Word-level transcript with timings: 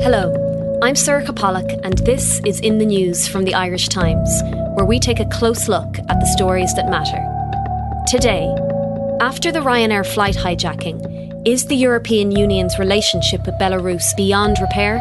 Hello, 0.00 0.78
I'm 0.82 0.94
Sorcha 0.94 1.34
Pollak, 1.34 1.80
and 1.82 1.98
this 1.98 2.40
is 2.44 2.60
In 2.60 2.78
the 2.78 2.84
News 2.84 3.26
from 3.26 3.44
the 3.44 3.54
Irish 3.54 3.88
Times, 3.88 4.30
where 4.74 4.84
we 4.84 5.00
take 5.00 5.20
a 5.20 5.28
close 5.30 5.68
look 5.68 5.98
at 5.98 6.20
the 6.20 6.32
stories 6.36 6.72
that 6.74 6.90
matter. 6.90 7.18
Today, 8.06 8.46
after 9.20 9.50
the 9.50 9.60
Ryanair 9.60 10.06
flight 10.06 10.36
hijacking, 10.36 11.42
is 11.46 11.66
the 11.66 11.76
European 11.76 12.30
Union's 12.30 12.78
relationship 12.78 13.46
with 13.46 13.58
Belarus 13.58 14.14
beyond 14.16 14.58
repair? 14.60 15.00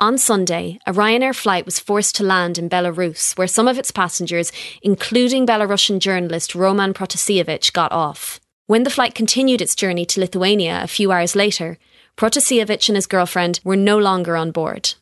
On 0.00 0.18
Sunday, 0.18 0.78
a 0.86 0.92
Ryanair 0.92 1.34
flight 1.34 1.64
was 1.64 1.80
forced 1.80 2.16
to 2.16 2.22
land 2.22 2.58
in 2.58 2.68
Belarus, 2.68 3.36
where 3.36 3.48
some 3.48 3.66
of 3.66 3.78
its 3.78 3.90
passengers, 3.90 4.52
including 4.82 5.46
Belarusian 5.46 6.00
journalist 6.00 6.54
Roman 6.54 6.92
Protasevich, 6.92 7.72
got 7.72 7.92
off. 7.92 8.40
When 8.68 8.82
the 8.82 8.90
flight 8.90 9.14
continued 9.14 9.62
its 9.62 9.74
journey 9.74 10.04
to 10.04 10.20
Lithuania 10.20 10.82
a 10.82 10.88
few 10.88 11.10
hours 11.10 11.34
later, 11.34 11.78
Protasevich 12.18 12.90
and 12.90 12.96
his 12.96 13.06
girlfriend 13.06 13.60
were 13.64 13.76
no 13.76 13.96
longer 13.96 14.36
on 14.36 14.50
board. 14.50 14.92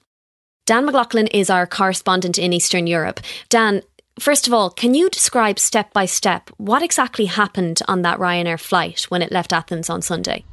Dan 0.67 0.85
McLaughlin 0.87 1.27
is 1.27 1.51
our 1.51 1.67
correspondent 1.67 2.39
in 2.39 2.53
Eastern 2.53 2.87
Europe. 2.87 3.19
Dan, 3.49 3.83
first 4.21 4.47
of 4.47 4.53
all, 4.53 4.71
can 4.71 4.95
you 4.95 5.11
describe 5.11 5.59
step 5.59 5.93
by 5.93 6.07
step 6.07 6.49
what 6.59 6.81
exactly 6.81 7.25
happened 7.27 7.81
on 7.89 8.03
that 8.03 8.21
Ryanair 8.21 8.61
flight 8.61 9.03
when 9.09 9.21
it 9.21 9.33
left 9.33 9.53
Athens 9.53 9.91
on 9.91 10.01
Sunday? 10.01 10.45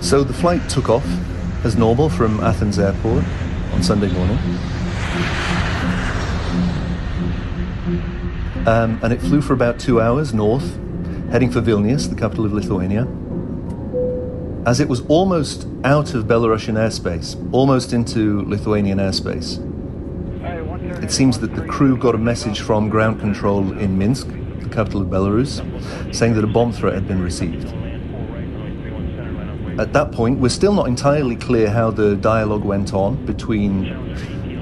So 0.00 0.24
the 0.24 0.34
flight 0.34 0.68
took 0.68 0.88
off 0.88 1.06
as 1.64 1.76
normal 1.76 2.08
from 2.08 2.40
Athens 2.40 2.80
airport 2.80 3.22
on 3.72 3.84
Sunday 3.84 4.10
morning. 4.12 4.38
Um, 8.68 9.00
and 9.02 9.14
it 9.14 9.20
flew 9.22 9.40
for 9.40 9.54
about 9.54 9.78
two 9.80 9.98
hours 9.98 10.34
north, 10.34 10.78
heading 11.30 11.50
for 11.50 11.62
Vilnius, 11.62 12.06
the 12.06 12.14
capital 12.14 12.44
of 12.44 12.52
Lithuania. 12.52 13.08
As 14.66 14.78
it 14.78 14.90
was 14.90 15.00
almost 15.06 15.66
out 15.84 16.12
of 16.12 16.26
Belarusian 16.26 16.74
airspace, 16.74 17.34
almost 17.50 17.94
into 17.94 18.42
Lithuanian 18.42 18.98
airspace, 18.98 19.56
it 21.02 21.10
seems 21.10 21.38
that 21.38 21.54
the 21.54 21.64
crew 21.64 21.96
got 21.96 22.14
a 22.14 22.18
message 22.18 22.60
from 22.60 22.90
ground 22.90 23.20
control 23.20 23.72
in 23.78 23.96
Minsk, 23.96 24.28
the 24.28 24.68
capital 24.68 25.00
of 25.00 25.08
Belarus, 25.08 25.64
saying 26.14 26.34
that 26.34 26.44
a 26.44 26.46
bomb 26.46 26.70
threat 26.70 26.92
had 26.92 27.08
been 27.08 27.22
received. 27.22 27.68
At 29.80 29.94
that 29.94 30.12
point, 30.12 30.40
we're 30.40 30.50
still 30.50 30.74
not 30.74 30.88
entirely 30.88 31.36
clear 31.36 31.70
how 31.70 31.90
the 31.90 32.16
dialogue 32.16 32.64
went 32.64 32.92
on 32.92 33.24
between 33.24 33.86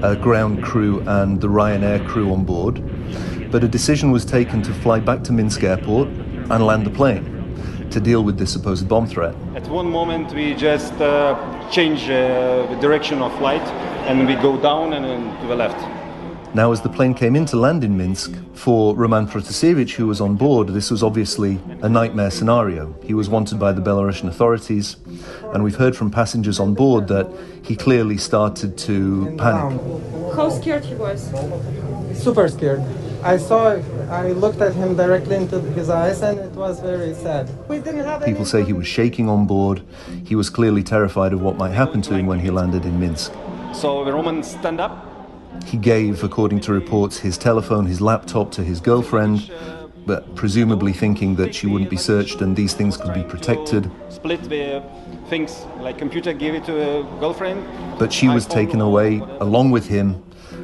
uh, 0.01 0.15
ground 0.15 0.63
crew 0.63 1.01
and 1.05 1.41
the 1.41 1.49
Ryanair 1.49 2.07
crew 2.07 2.31
on 2.31 2.45
board, 2.45 2.81
but 3.51 3.63
a 3.63 3.67
decision 3.67 4.11
was 4.11 4.25
taken 4.25 4.61
to 4.63 4.73
fly 4.73 4.99
back 4.99 5.23
to 5.23 5.33
Minsk 5.33 5.63
airport 5.63 6.07
and 6.07 6.65
land 6.65 6.85
the 6.85 6.89
plane 6.89 7.33
to 7.91 7.99
deal 7.99 8.23
with 8.23 8.37
this 8.37 8.51
supposed 8.51 8.87
bomb 8.87 9.07
threat. 9.07 9.35
At 9.55 9.67
one 9.67 9.89
moment, 9.89 10.33
we 10.33 10.53
just 10.53 10.93
uh, 10.95 11.69
change 11.71 12.09
uh, 12.09 12.65
the 12.69 12.77
direction 12.79 13.21
of 13.21 13.35
flight 13.37 13.61
and 14.07 14.27
we 14.27 14.35
go 14.35 14.59
down 14.61 14.93
and 14.93 15.05
then 15.05 15.41
to 15.41 15.47
the 15.47 15.55
left. 15.55 15.79
Now, 16.53 16.71
as 16.71 16.81
the 16.81 16.89
plane 16.89 17.13
came 17.13 17.35
in 17.35 17.45
to 17.47 17.57
land 17.57 17.83
in 17.83 17.97
Minsk, 17.97 18.33
for 18.53 18.95
Roman 18.95 19.27
Protasevich, 19.27 19.93
who 19.93 20.07
was 20.07 20.19
on 20.19 20.35
board, 20.35 20.69
this 20.69 20.89
was 20.89 21.03
obviously 21.03 21.59
a 21.81 21.89
nightmare 21.89 22.31
scenario. 22.31 22.95
He 23.03 23.13
was 23.13 23.29
wanted 23.29 23.59
by 23.59 23.73
the 23.73 23.81
Belarusian 23.81 24.27
authorities, 24.27 24.95
and 25.53 25.63
we've 25.63 25.75
heard 25.75 25.95
from 25.95 26.09
passengers 26.09 26.59
on 26.59 26.73
board 26.73 27.09
that 27.09 27.29
he 27.63 27.75
clearly 27.75 28.17
started 28.17 28.77
to 28.79 29.35
panic. 29.37 29.79
How 30.35 30.49
scared 30.49 30.85
he 30.85 30.95
was? 30.95 31.29
Super 32.13 32.47
scared. 32.47 32.81
I 33.27 33.35
saw, 33.35 33.75
I 34.09 34.31
looked 34.31 34.61
at 34.61 34.73
him 34.73 34.95
directly 34.95 35.35
into 35.35 35.59
his 35.59 35.89
eyes, 35.89 36.21
and 36.21 36.39
it 36.39 36.53
was 36.53 36.79
very 36.79 37.13
sad. 37.13 37.49
We 37.67 37.79
didn't 37.79 38.05
have 38.05 38.23
People 38.23 38.45
say 38.45 38.63
he 38.63 38.71
was 38.71 38.87
shaking 38.87 39.27
on 39.27 39.45
board. 39.45 39.81
He 40.25 40.35
was 40.35 40.49
clearly 40.49 40.81
terrified 40.81 41.33
of 41.33 41.41
what 41.41 41.57
might 41.57 41.73
happen 41.73 42.01
to 42.03 42.13
him 42.13 42.25
when 42.25 42.39
he 42.39 42.49
landed 42.49 42.85
in 42.85 42.97
Minsk. 43.01 43.33
So 43.73 44.05
the 44.05 44.13
Roman 44.13 44.43
stand 44.43 44.79
up 44.79 45.07
he 45.65 45.77
gave, 45.77 46.23
according 46.23 46.61
to 46.61 46.71
reports, 46.71 47.17
his 47.17 47.37
telephone, 47.37 47.85
his 47.85 47.99
laptop 47.99 48.51
to 48.51 48.63
his 48.63 48.79
girlfriend, 48.79 49.51
but 50.05 50.35
presumably 50.35 50.93
thinking 50.93 51.35
that 51.35 51.53
she 51.53 51.67
wouldn't 51.67 51.89
be 51.89 51.97
searched 51.97 52.41
and 52.41 52.55
these 52.55 52.73
things 52.73 52.95
could 52.95 53.13
be 53.13 53.23
protected. 53.23 53.91
Split 54.09 54.41
the 54.43 54.81
things 55.27 55.65
like 55.79 55.97
computer, 55.97 56.31
give 56.31 56.55
it 56.55 56.63
to 56.65 56.99
a 56.99 57.03
girlfriend. 57.19 57.65
But 57.99 58.13
she 58.13 58.29
was 58.29 58.45
taken 58.45 58.79
away 58.79 59.21
along 59.41 59.71
with 59.71 59.87
him 59.87 60.23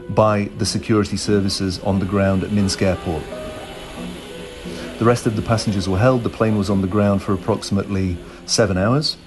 by 0.09 0.45
the 0.57 0.65
security 0.65 1.17
services 1.17 1.79
on 1.79 1.99
the 1.99 2.05
ground 2.05 2.43
at 2.43 2.51
Minsk 2.51 2.81
airport. 2.81 3.23
The 4.99 5.05
rest 5.05 5.25
of 5.25 5.35
the 5.35 5.41
passengers 5.41 5.89
were 5.89 5.97
held. 5.97 6.23
The 6.23 6.29
plane 6.29 6.57
was 6.57 6.69
on 6.69 6.81
the 6.81 6.87
ground 6.87 7.21
for 7.21 7.33
approximately 7.33 8.17
seven 8.45 8.77
hours 8.77 9.17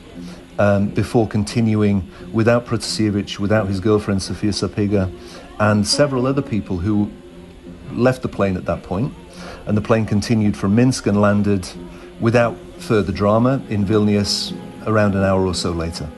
um, 0.58 0.88
before 0.88 1.26
continuing 1.26 2.08
without 2.32 2.66
Protasevich, 2.66 3.38
without 3.38 3.68
his 3.68 3.80
girlfriend 3.80 4.22
Sofia 4.22 4.52
Sapega, 4.52 5.12
and 5.58 5.86
several 5.86 6.26
other 6.26 6.42
people 6.42 6.78
who 6.78 7.10
left 7.92 8.22
the 8.22 8.28
plane 8.28 8.56
at 8.56 8.64
that 8.66 8.82
point. 8.82 9.12
And 9.66 9.76
the 9.76 9.82
plane 9.82 10.06
continued 10.06 10.56
from 10.56 10.74
Minsk 10.74 11.06
and 11.06 11.20
landed 11.20 11.68
without 12.20 12.56
further 12.78 13.12
drama 13.12 13.62
in 13.68 13.84
Vilnius 13.84 14.56
around 14.86 15.14
an 15.14 15.24
hour 15.24 15.44
or 15.44 15.54
so 15.54 15.72
later. 15.72 16.08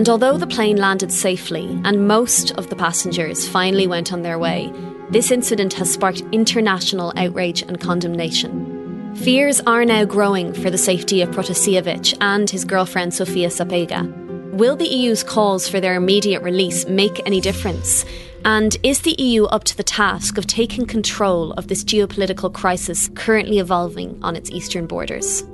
And 0.00 0.08
although 0.08 0.38
the 0.38 0.46
plane 0.46 0.78
landed 0.78 1.12
safely 1.12 1.78
and 1.84 2.08
most 2.08 2.52
of 2.52 2.70
the 2.70 2.74
passengers 2.74 3.46
finally 3.46 3.86
went 3.86 4.14
on 4.14 4.22
their 4.22 4.38
way, 4.38 4.72
this 5.10 5.30
incident 5.30 5.74
has 5.74 5.92
sparked 5.92 6.22
international 6.32 7.12
outrage 7.16 7.60
and 7.60 7.78
condemnation. 7.78 9.14
Fears 9.16 9.60
are 9.66 9.84
now 9.84 10.06
growing 10.06 10.54
for 10.54 10.70
the 10.70 10.78
safety 10.78 11.20
of 11.20 11.28
Protasevich 11.32 12.16
and 12.22 12.48
his 12.48 12.64
girlfriend 12.64 13.12
Sofia 13.12 13.48
Sapega. 13.48 14.10
Will 14.52 14.74
the 14.74 14.88
EU's 14.88 15.22
calls 15.22 15.68
for 15.68 15.80
their 15.80 15.96
immediate 15.96 16.40
release 16.42 16.86
make 16.86 17.20
any 17.26 17.42
difference? 17.42 18.06
And 18.46 18.78
is 18.82 19.02
the 19.02 19.16
EU 19.18 19.44
up 19.44 19.64
to 19.64 19.76
the 19.76 19.82
task 19.82 20.38
of 20.38 20.46
taking 20.46 20.86
control 20.86 21.52
of 21.52 21.68
this 21.68 21.84
geopolitical 21.84 22.50
crisis 22.50 23.10
currently 23.16 23.58
evolving 23.58 24.18
on 24.22 24.34
its 24.34 24.50
eastern 24.50 24.86
borders? 24.86 25.44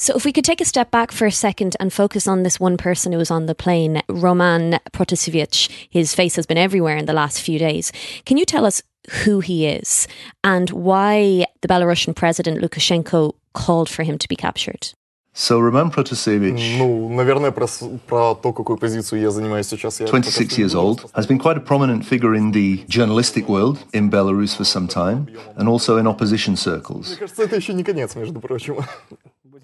So, 0.00 0.14
if 0.16 0.24
we 0.24 0.32
could 0.32 0.46
take 0.46 0.62
a 0.62 0.64
step 0.64 0.90
back 0.90 1.12
for 1.12 1.26
a 1.26 1.30
second 1.30 1.76
and 1.78 1.92
focus 1.92 2.26
on 2.26 2.42
this 2.42 2.58
one 2.58 2.78
person 2.78 3.12
who 3.12 3.18
was 3.18 3.30
on 3.30 3.44
the 3.44 3.54
plane, 3.54 4.00
Roman 4.08 4.78
Protasevich. 4.92 5.68
His 5.90 6.14
face 6.14 6.36
has 6.36 6.46
been 6.46 6.56
everywhere 6.56 6.96
in 6.96 7.04
the 7.04 7.12
last 7.12 7.42
few 7.42 7.58
days. 7.58 7.92
Can 8.24 8.38
you 8.38 8.46
tell 8.46 8.64
us 8.64 8.82
who 9.24 9.40
he 9.40 9.66
is 9.66 10.08
and 10.42 10.70
why 10.70 11.44
the 11.60 11.68
Belarusian 11.68 12.16
president 12.16 12.62
Lukashenko 12.62 13.34
called 13.52 13.90
for 13.90 14.02
him 14.02 14.16
to 14.16 14.26
be 14.26 14.36
captured? 14.36 14.94
So 15.34 15.60
Roman 15.60 15.90
Protasevich, 15.90 16.78
ну, 16.78 17.08
наверное, 17.10 17.50
про, 17.50 17.66
про 18.06 18.34
то, 18.34 18.52
какую 18.52 18.78
позицию 18.78 19.20
я 19.20 19.30
занимаю 19.30 19.62
сейчас. 19.64 19.98
26 19.98 20.58
years 20.58 20.74
old, 20.74 21.10
has 21.14 21.26
been 21.26 21.38
quite 21.38 21.56
a 21.56 21.60
prominent 21.60 22.04
figure 22.04 22.34
in 22.34 22.52
the 22.52 22.84
journalistic 22.88 23.48
world 23.48 23.78
in 23.92 24.10
Belarus 24.10 24.56
for 24.56 24.64
some 24.64 24.88
time, 24.88 25.28
and 25.56 25.68
also 25.68 25.98
in 25.98 26.06
opposition 26.06 26.56
circles. 26.56 27.08
Мне 27.10 27.16
кажется, 27.16 27.42
это 27.42 27.56
еще 27.56 27.74
не 27.74 27.84
конец, 27.84 28.16
между 28.16 28.40
прочим. 28.40 28.78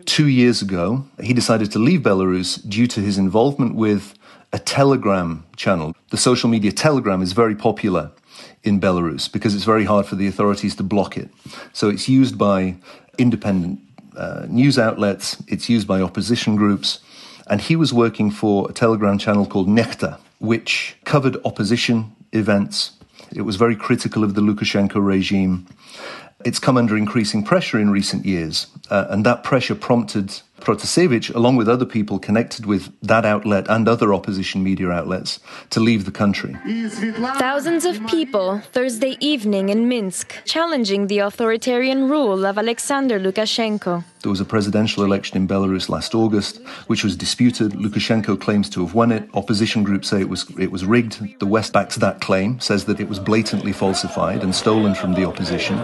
Two 0.05 0.27
years 0.27 0.61
ago, 0.61 1.05
he 1.21 1.33
decided 1.33 1.71
to 1.71 1.79
leave 1.79 2.01
Belarus 2.01 2.67
due 2.67 2.87
to 2.87 3.01
his 3.01 3.17
involvement 3.17 3.75
with 3.75 4.13
a 4.53 4.59
Telegram 4.59 5.45
channel. 5.55 5.95
The 6.09 6.17
social 6.17 6.49
media 6.49 6.71
Telegram 6.71 7.21
is 7.21 7.33
very 7.33 7.55
popular 7.55 8.11
in 8.63 8.79
Belarus 8.79 9.31
because 9.31 9.55
it's 9.55 9.63
very 9.63 9.85
hard 9.85 10.05
for 10.05 10.15
the 10.15 10.27
authorities 10.27 10.75
to 10.75 10.83
block 10.83 11.17
it. 11.17 11.29
So 11.73 11.89
it's 11.89 12.07
used 12.09 12.37
by 12.37 12.75
independent 13.17 13.79
uh, 14.15 14.45
news 14.49 14.77
outlets, 14.77 15.41
it's 15.47 15.69
used 15.69 15.87
by 15.87 16.01
opposition 16.01 16.55
groups, 16.55 16.99
and 17.47 17.61
he 17.61 17.75
was 17.75 17.93
working 17.93 18.31
for 18.31 18.69
a 18.69 18.73
Telegram 18.73 19.17
channel 19.17 19.45
called 19.45 19.67
Nexta, 19.67 20.19
which 20.39 20.95
covered 21.05 21.37
opposition 21.45 22.15
events. 22.31 22.91
It 23.33 23.41
was 23.41 23.55
very 23.55 23.75
critical 23.75 24.23
of 24.23 24.35
the 24.35 24.41
Lukashenko 24.41 25.03
regime. 25.03 25.67
It's 26.45 26.59
come 26.59 26.77
under 26.77 26.97
increasing 26.97 27.43
pressure 27.43 27.79
in 27.79 27.89
recent 27.89 28.25
years, 28.25 28.67
uh, 28.89 29.07
and 29.09 29.25
that 29.25 29.43
pressure 29.43 29.75
prompted 29.75 30.41
Protasevich, 30.61 31.33
along 31.33 31.55
with 31.55 31.67
other 31.67 31.85
people 31.85 32.19
connected 32.19 32.65
with 32.65 32.91
that 33.01 33.25
outlet 33.25 33.65
and 33.67 33.87
other 33.87 34.13
opposition 34.13 34.63
media 34.63 34.89
outlets, 34.89 35.39
to 35.71 35.79
leave 35.79 36.05
the 36.05 36.11
country. 36.11 36.55
Thousands 37.39 37.83
of 37.83 38.05
people 38.07 38.59
Thursday 38.71 39.17
evening 39.19 39.69
in 39.69 39.87
Minsk 39.87 40.35
challenging 40.45 41.07
the 41.07 41.19
authoritarian 41.19 42.09
rule 42.09 42.45
of 42.45 42.57
Alexander 42.57 43.19
Lukashenko. 43.19 44.03
There 44.21 44.29
was 44.29 44.39
a 44.39 44.45
presidential 44.45 45.03
election 45.03 45.37
in 45.37 45.47
Belarus 45.47 45.89
last 45.89 46.13
August, 46.13 46.61
which 46.85 47.03
was 47.03 47.15
disputed. 47.15 47.71
Lukashenko 47.71 48.39
claims 48.39 48.69
to 48.69 48.85
have 48.85 48.93
won 48.93 49.11
it. 49.11 49.27
Opposition 49.33 49.83
groups 49.83 50.09
say 50.09 50.21
it 50.21 50.29
was 50.29 50.45
it 50.59 50.71
was 50.71 50.85
rigged. 50.85 51.39
The 51.39 51.47
West 51.47 51.73
backs 51.73 51.95
that 51.95 52.21
claim, 52.21 52.59
says 52.59 52.85
that 52.85 52.99
it 52.99 53.09
was 53.09 53.19
blatantly 53.19 53.73
falsified 53.73 54.43
and 54.43 54.53
stolen 54.53 54.93
from 54.93 55.13
the 55.15 55.25
opposition. 55.25 55.77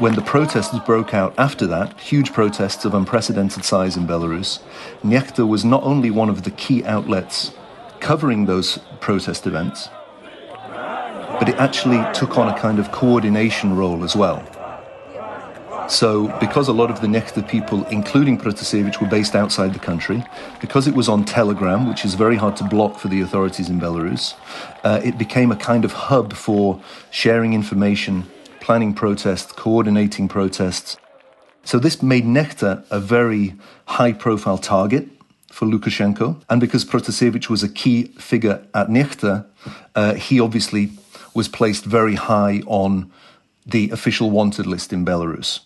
When 0.00 0.16
the 0.16 0.22
protests 0.22 0.76
broke 0.80 1.14
out 1.14 1.34
after 1.38 1.68
that, 1.68 2.00
huge 2.00 2.32
protests 2.32 2.84
of 2.84 2.94
unprecedented 2.94 3.64
size 3.64 3.96
in 3.96 4.08
Belarus, 4.08 4.58
Nexta 5.04 5.46
was 5.46 5.64
not 5.64 5.84
only 5.84 6.10
one 6.10 6.28
of 6.28 6.42
the 6.42 6.50
key 6.50 6.84
outlets 6.84 7.52
covering 8.00 8.46
those 8.46 8.78
protest 8.98 9.46
events, 9.46 9.88
but 11.38 11.48
it 11.48 11.54
actually 11.56 12.04
took 12.12 12.36
on 12.36 12.48
a 12.48 12.58
kind 12.58 12.80
of 12.80 12.90
coordination 12.90 13.76
role 13.76 14.02
as 14.02 14.16
well. 14.16 14.42
So, 15.88 16.26
because 16.40 16.66
a 16.66 16.72
lot 16.72 16.90
of 16.90 17.00
the 17.00 17.06
Nexta 17.06 17.46
people, 17.46 17.84
including 17.86 18.36
Protasevich, 18.36 19.00
were 19.00 19.06
based 19.06 19.36
outside 19.36 19.74
the 19.74 19.78
country, 19.78 20.24
because 20.60 20.88
it 20.88 20.94
was 20.94 21.08
on 21.08 21.24
Telegram, 21.24 21.88
which 21.88 22.04
is 22.04 22.14
very 22.14 22.36
hard 22.36 22.56
to 22.56 22.64
block 22.64 22.98
for 22.98 23.06
the 23.06 23.20
authorities 23.20 23.68
in 23.68 23.80
Belarus, 23.80 24.34
uh, 24.82 25.00
it 25.04 25.18
became 25.18 25.52
a 25.52 25.56
kind 25.56 25.84
of 25.84 25.92
hub 25.92 26.32
for 26.32 26.80
sharing 27.10 27.52
information, 27.52 28.24
planning 28.64 28.94
protests, 28.94 29.52
coordinating 29.52 30.26
protests. 30.26 30.96
So, 31.64 31.78
this 31.78 32.02
made 32.02 32.24
Nexta 32.24 32.82
a 32.90 32.98
very 32.98 33.54
high 33.86 34.12
profile 34.12 34.56
target 34.56 35.06
for 35.52 35.66
Lukashenko. 35.66 36.42
And 36.48 36.62
because 36.62 36.82
Protasevich 36.82 37.50
was 37.50 37.62
a 37.62 37.68
key 37.68 38.04
figure 38.18 38.66
at 38.74 38.88
Nexta, 38.88 39.44
uh, 39.94 40.14
he 40.14 40.40
obviously 40.40 40.92
was 41.34 41.46
placed 41.46 41.84
very 41.84 42.14
high 42.14 42.62
on 42.66 43.12
the 43.66 43.90
official 43.90 44.30
wanted 44.30 44.66
list 44.66 44.94
in 44.94 45.04
Belarus. 45.04 45.60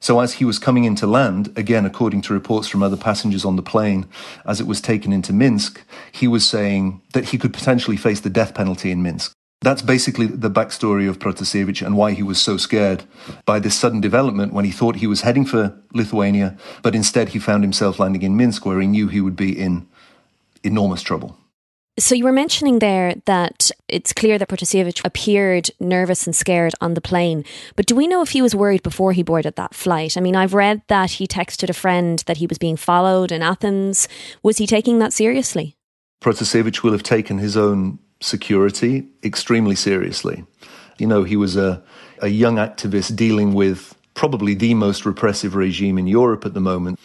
So, 0.00 0.20
as 0.20 0.34
he 0.34 0.44
was 0.44 0.58
coming 0.58 0.84
into 0.84 1.06
land, 1.06 1.50
again, 1.56 1.86
according 1.86 2.20
to 2.22 2.34
reports 2.34 2.68
from 2.68 2.82
other 2.82 2.98
passengers 2.98 3.46
on 3.46 3.56
the 3.56 3.62
plane, 3.62 4.06
as 4.44 4.60
it 4.60 4.66
was 4.66 4.82
taken 4.82 5.14
into 5.14 5.32
Minsk, 5.32 5.82
he 6.12 6.28
was 6.28 6.46
saying 6.46 7.00
that 7.14 7.30
he 7.30 7.38
could 7.38 7.54
potentially 7.54 7.96
face 7.96 8.20
the 8.20 8.28
death 8.28 8.52
penalty 8.54 8.90
in 8.90 9.02
Minsk. 9.02 9.32
That's 9.64 9.80
basically 9.80 10.26
the 10.26 10.50
backstory 10.50 11.08
of 11.08 11.18
Protasevich 11.18 11.84
and 11.84 11.96
why 11.96 12.12
he 12.12 12.22
was 12.22 12.38
so 12.38 12.58
scared 12.58 13.04
by 13.46 13.58
this 13.58 13.74
sudden 13.74 14.00
development 14.02 14.52
when 14.52 14.66
he 14.66 14.70
thought 14.70 14.96
he 14.96 15.06
was 15.06 15.22
heading 15.22 15.46
for 15.46 15.74
Lithuania, 15.94 16.58
but 16.82 16.94
instead 16.94 17.30
he 17.30 17.38
found 17.38 17.64
himself 17.64 17.98
landing 17.98 18.20
in 18.20 18.36
Minsk, 18.36 18.66
where 18.66 18.78
he 18.78 18.86
knew 18.86 19.08
he 19.08 19.22
would 19.22 19.36
be 19.36 19.58
in 19.58 19.88
enormous 20.62 21.00
trouble. 21.00 21.38
So 21.98 22.14
you 22.14 22.24
were 22.24 22.32
mentioning 22.32 22.80
there 22.80 23.14
that 23.24 23.70
it's 23.88 24.12
clear 24.12 24.36
that 24.36 24.48
Protasevich 24.48 25.02
appeared 25.02 25.70
nervous 25.80 26.26
and 26.26 26.36
scared 26.36 26.74
on 26.82 26.92
the 26.92 27.00
plane. 27.00 27.42
But 27.74 27.86
do 27.86 27.94
we 27.94 28.06
know 28.06 28.20
if 28.20 28.30
he 28.30 28.42
was 28.42 28.54
worried 28.54 28.82
before 28.82 29.12
he 29.12 29.22
boarded 29.22 29.56
that 29.56 29.74
flight? 29.74 30.18
I 30.18 30.20
mean, 30.20 30.36
I've 30.36 30.52
read 30.54 30.82
that 30.88 31.12
he 31.12 31.26
texted 31.26 31.70
a 31.70 31.72
friend 31.72 32.22
that 32.26 32.36
he 32.36 32.46
was 32.46 32.58
being 32.58 32.76
followed 32.76 33.32
in 33.32 33.42
Athens. 33.42 34.08
Was 34.42 34.58
he 34.58 34.66
taking 34.66 34.98
that 34.98 35.14
seriously? 35.14 35.76
Protasevich 36.20 36.82
will 36.82 36.92
have 36.92 37.02
taken 37.02 37.38
his 37.38 37.56
own 37.56 37.98
security 38.24 39.06
extremely 39.22 39.76
seriously. 39.76 40.44
You 40.98 41.06
know, 41.06 41.24
he 41.24 41.36
was 41.36 41.56
a, 41.56 41.82
a 42.20 42.28
young 42.28 42.56
activist 42.56 43.14
dealing 43.14 43.52
with 43.54 43.94
probably 44.14 44.54
the 44.54 44.74
most 44.74 45.04
repressive 45.04 45.54
regime 45.54 45.98
in 45.98 46.06
Europe 46.06 46.44
at 46.44 46.54
the 46.54 46.60
moment. 46.60 46.98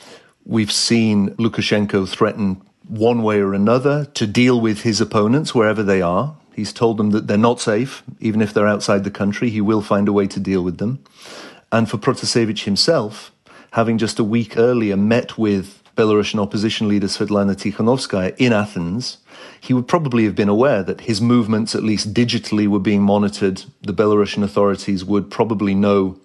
We've 0.45 0.71
seen 0.71 1.31
Lukashenko 1.35 2.07
threaten 2.07 2.61
one 2.87 3.21
way 3.21 3.39
or 3.39 3.53
another 3.53 4.05
to 4.05 4.25
deal 4.25 4.61
with 4.61 4.81
his 4.81 5.01
opponents 5.01 5.53
wherever 5.53 5.83
they 5.83 6.01
are. 6.01 6.35
He's 6.55 6.73
told 6.73 6.97
them 6.97 7.11
that 7.11 7.27
they're 7.27 7.37
not 7.37 7.59
safe, 7.59 8.03
even 8.19 8.41
if 8.41 8.53
they're 8.53 8.67
outside 8.67 9.03
the 9.03 9.11
country. 9.11 9.49
He 9.49 9.61
will 9.61 9.81
find 9.81 10.07
a 10.07 10.13
way 10.13 10.27
to 10.27 10.39
deal 10.39 10.63
with 10.63 10.77
them. 10.77 11.03
And 11.71 11.89
for 11.89 11.97
Protasevich 11.97 12.63
himself, 12.63 13.31
having 13.71 13.97
just 13.97 14.19
a 14.19 14.23
week 14.23 14.57
earlier 14.57 14.97
met 14.97 15.37
with 15.37 15.78
Belarusian 15.99 16.39
opposition 16.39 16.87
leader 16.87 17.07
Svetlana 17.07 17.55
Tikhanovskaya 17.55 18.33
in 18.37 18.53
Athens, 18.53 19.17
he 19.59 19.73
would 19.73 19.87
probably 19.87 20.23
have 20.23 20.35
been 20.35 20.47
aware 20.47 20.81
that 20.81 21.01
his 21.01 21.19
movements, 21.19 21.75
at 21.75 21.83
least 21.83 22.13
digitally, 22.13 22.67
were 22.67 22.79
being 22.79 23.01
monitored. 23.01 23.63
The 23.81 23.93
Belarusian 23.93 24.43
authorities 24.43 25.03
would 25.03 25.29
probably 25.29 25.75
know 25.75 26.17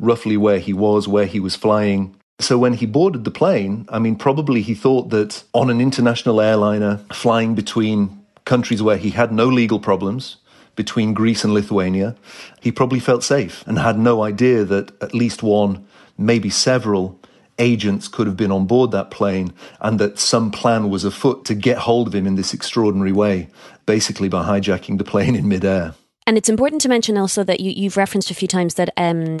roughly 0.00 0.36
where 0.36 0.58
he 0.58 0.72
was, 0.72 1.06
where 1.06 1.26
he 1.26 1.38
was 1.38 1.54
flying, 1.54 2.16
so 2.40 2.56
when 2.56 2.72
he 2.72 2.86
boarded 2.86 3.24
the 3.24 3.30
plane, 3.30 3.84
I 3.90 3.98
mean, 3.98 4.16
probably 4.16 4.62
he 4.62 4.74
thought 4.74 5.10
that 5.10 5.44
on 5.52 5.68
an 5.68 5.78
international 5.78 6.40
airliner 6.40 6.96
flying 7.12 7.54
between 7.54 8.24
countries 8.46 8.82
where 8.82 8.96
he 8.96 9.10
had 9.10 9.30
no 9.30 9.46
legal 9.46 9.78
problems, 9.78 10.38
between 10.74 11.12
Greece 11.12 11.44
and 11.44 11.52
Lithuania, 11.52 12.16
he 12.62 12.72
probably 12.72 13.00
felt 13.00 13.22
safe 13.22 13.62
and 13.66 13.78
had 13.78 13.98
no 13.98 14.22
idea 14.22 14.64
that 14.64 14.90
at 15.02 15.14
least 15.14 15.42
one, 15.42 15.86
maybe 16.16 16.48
several 16.48 17.19
agents 17.60 18.08
could 18.08 18.26
have 18.26 18.36
been 18.36 18.50
on 18.50 18.66
board 18.66 18.90
that 18.90 19.10
plane 19.10 19.52
and 19.80 20.00
that 20.00 20.18
some 20.18 20.50
plan 20.50 20.90
was 20.90 21.04
afoot 21.04 21.44
to 21.44 21.54
get 21.54 21.78
hold 21.78 22.08
of 22.08 22.14
him 22.14 22.26
in 22.26 22.34
this 22.34 22.52
extraordinary 22.52 23.12
way, 23.12 23.48
basically 23.86 24.28
by 24.28 24.44
hijacking 24.44 24.98
the 24.98 25.04
plane 25.04 25.36
in 25.36 25.48
midair. 25.48 25.94
And 26.30 26.38
it's 26.38 26.48
important 26.48 26.80
to 26.82 26.88
mention 26.88 27.18
also 27.18 27.42
that 27.42 27.58
you, 27.58 27.90
have 27.90 27.96
referenced 27.96 28.30
a 28.30 28.34
few 28.34 28.46
times 28.46 28.74
that 28.74 28.90
um, 28.96 29.38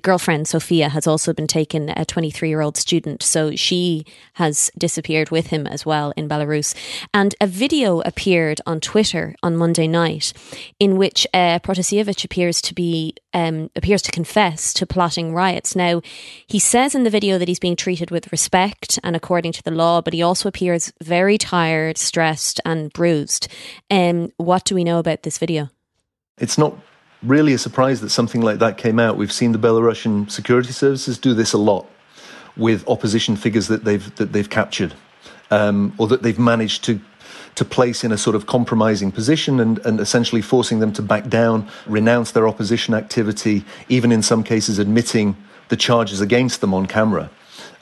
girlfriend, 0.00 0.46
Sophia, 0.46 0.88
has 0.88 1.08
also 1.08 1.32
been 1.32 1.48
taken, 1.48 1.88
a 1.96 2.04
23 2.04 2.48
year 2.48 2.60
old 2.60 2.76
student. 2.76 3.20
So 3.20 3.56
she 3.56 4.06
has 4.34 4.70
disappeared 4.78 5.30
with 5.32 5.48
him 5.48 5.66
as 5.66 5.84
well 5.84 6.12
in 6.16 6.28
Belarus. 6.28 6.76
And 7.12 7.34
a 7.40 7.48
video 7.48 7.98
appeared 8.02 8.60
on 8.64 8.78
Twitter 8.78 9.34
on 9.42 9.56
Monday 9.56 9.88
night 9.88 10.32
in 10.78 10.98
which 10.98 11.26
uh, 11.34 11.58
Protasevich 11.58 12.24
appears 12.24 12.62
to 12.62 12.74
be 12.74 13.16
um, 13.34 13.68
appears 13.74 14.02
to 14.02 14.12
confess 14.12 14.72
to 14.74 14.86
plotting 14.86 15.34
riots. 15.34 15.74
Now, 15.74 16.00
he 16.46 16.60
says 16.60 16.94
in 16.94 17.02
the 17.02 17.10
video 17.10 17.38
that 17.38 17.48
he's 17.48 17.58
being 17.58 17.74
treated 17.74 18.12
with 18.12 18.30
respect 18.30 19.00
and 19.02 19.16
according 19.16 19.50
to 19.54 19.64
the 19.64 19.72
law, 19.72 20.00
but 20.00 20.12
he 20.12 20.22
also 20.22 20.48
appears 20.48 20.92
very 21.02 21.38
tired, 21.38 21.98
stressed, 21.98 22.60
and 22.64 22.92
bruised. 22.92 23.48
Um, 23.90 24.30
what 24.36 24.64
do 24.64 24.76
we 24.76 24.84
know 24.84 25.00
about 25.00 25.24
this 25.24 25.38
video? 25.38 25.71
It's 26.42 26.58
not 26.58 26.76
really 27.22 27.54
a 27.54 27.58
surprise 27.58 28.00
that 28.00 28.10
something 28.10 28.40
like 28.40 28.58
that 28.58 28.76
came 28.76 28.98
out. 28.98 29.16
We've 29.16 29.32
seen 29.32 29.52
the 29.52 29.58
Belarusian 29.58 30.28
security 30.28 30.72
services 30.72 31.16
do 31.16 31.34
this 31.34 31.52
a 31.52 31.58
lot 31.58 31.88
with 32.56 32.86
opposition 32.88 33.36
figures 33.36 33.68
that 33.68 33.84
they've 33.84 34.14
that 34.16 34.32
they've 34.32 34.50
captured 34.50 34.92
um, 35.52 35.94
or 35.98 36.08
that 36.08 36.24
they've 36.24 36.40
managed 36.40 36.82
to 36.84 37.00
to 37.54 37.64
place 37.64 38.02
in 38.02 38.10
a 38.10 38.18
sort 38.18 38.34
of 38.34 38.46
compromising 38.46 39.12
position 39.12 39.60
and, 39.60 39.78
and 39.86 40.00
essentially 40.00 40.42
forcing 40.42 40.80
them 40.80 40.92
to 40.94 41.02
back 41.02 41.28
down, 41.28 41.68
renounce 41.86 42.32
their 42.32 42.48
opposition 42.48 42.92
activity, 42.92 43.64
even 43.88 44.10
in 44.10 44.22
some 44.22 44.42
cases 44.42 44.78
admitting 44.80 45.36
the 45.68 45.76
charges 45.76 46.20
against 46.20 46.60
them 46.60 46.74
on 46.74 46.86
camera. 46.86 47.30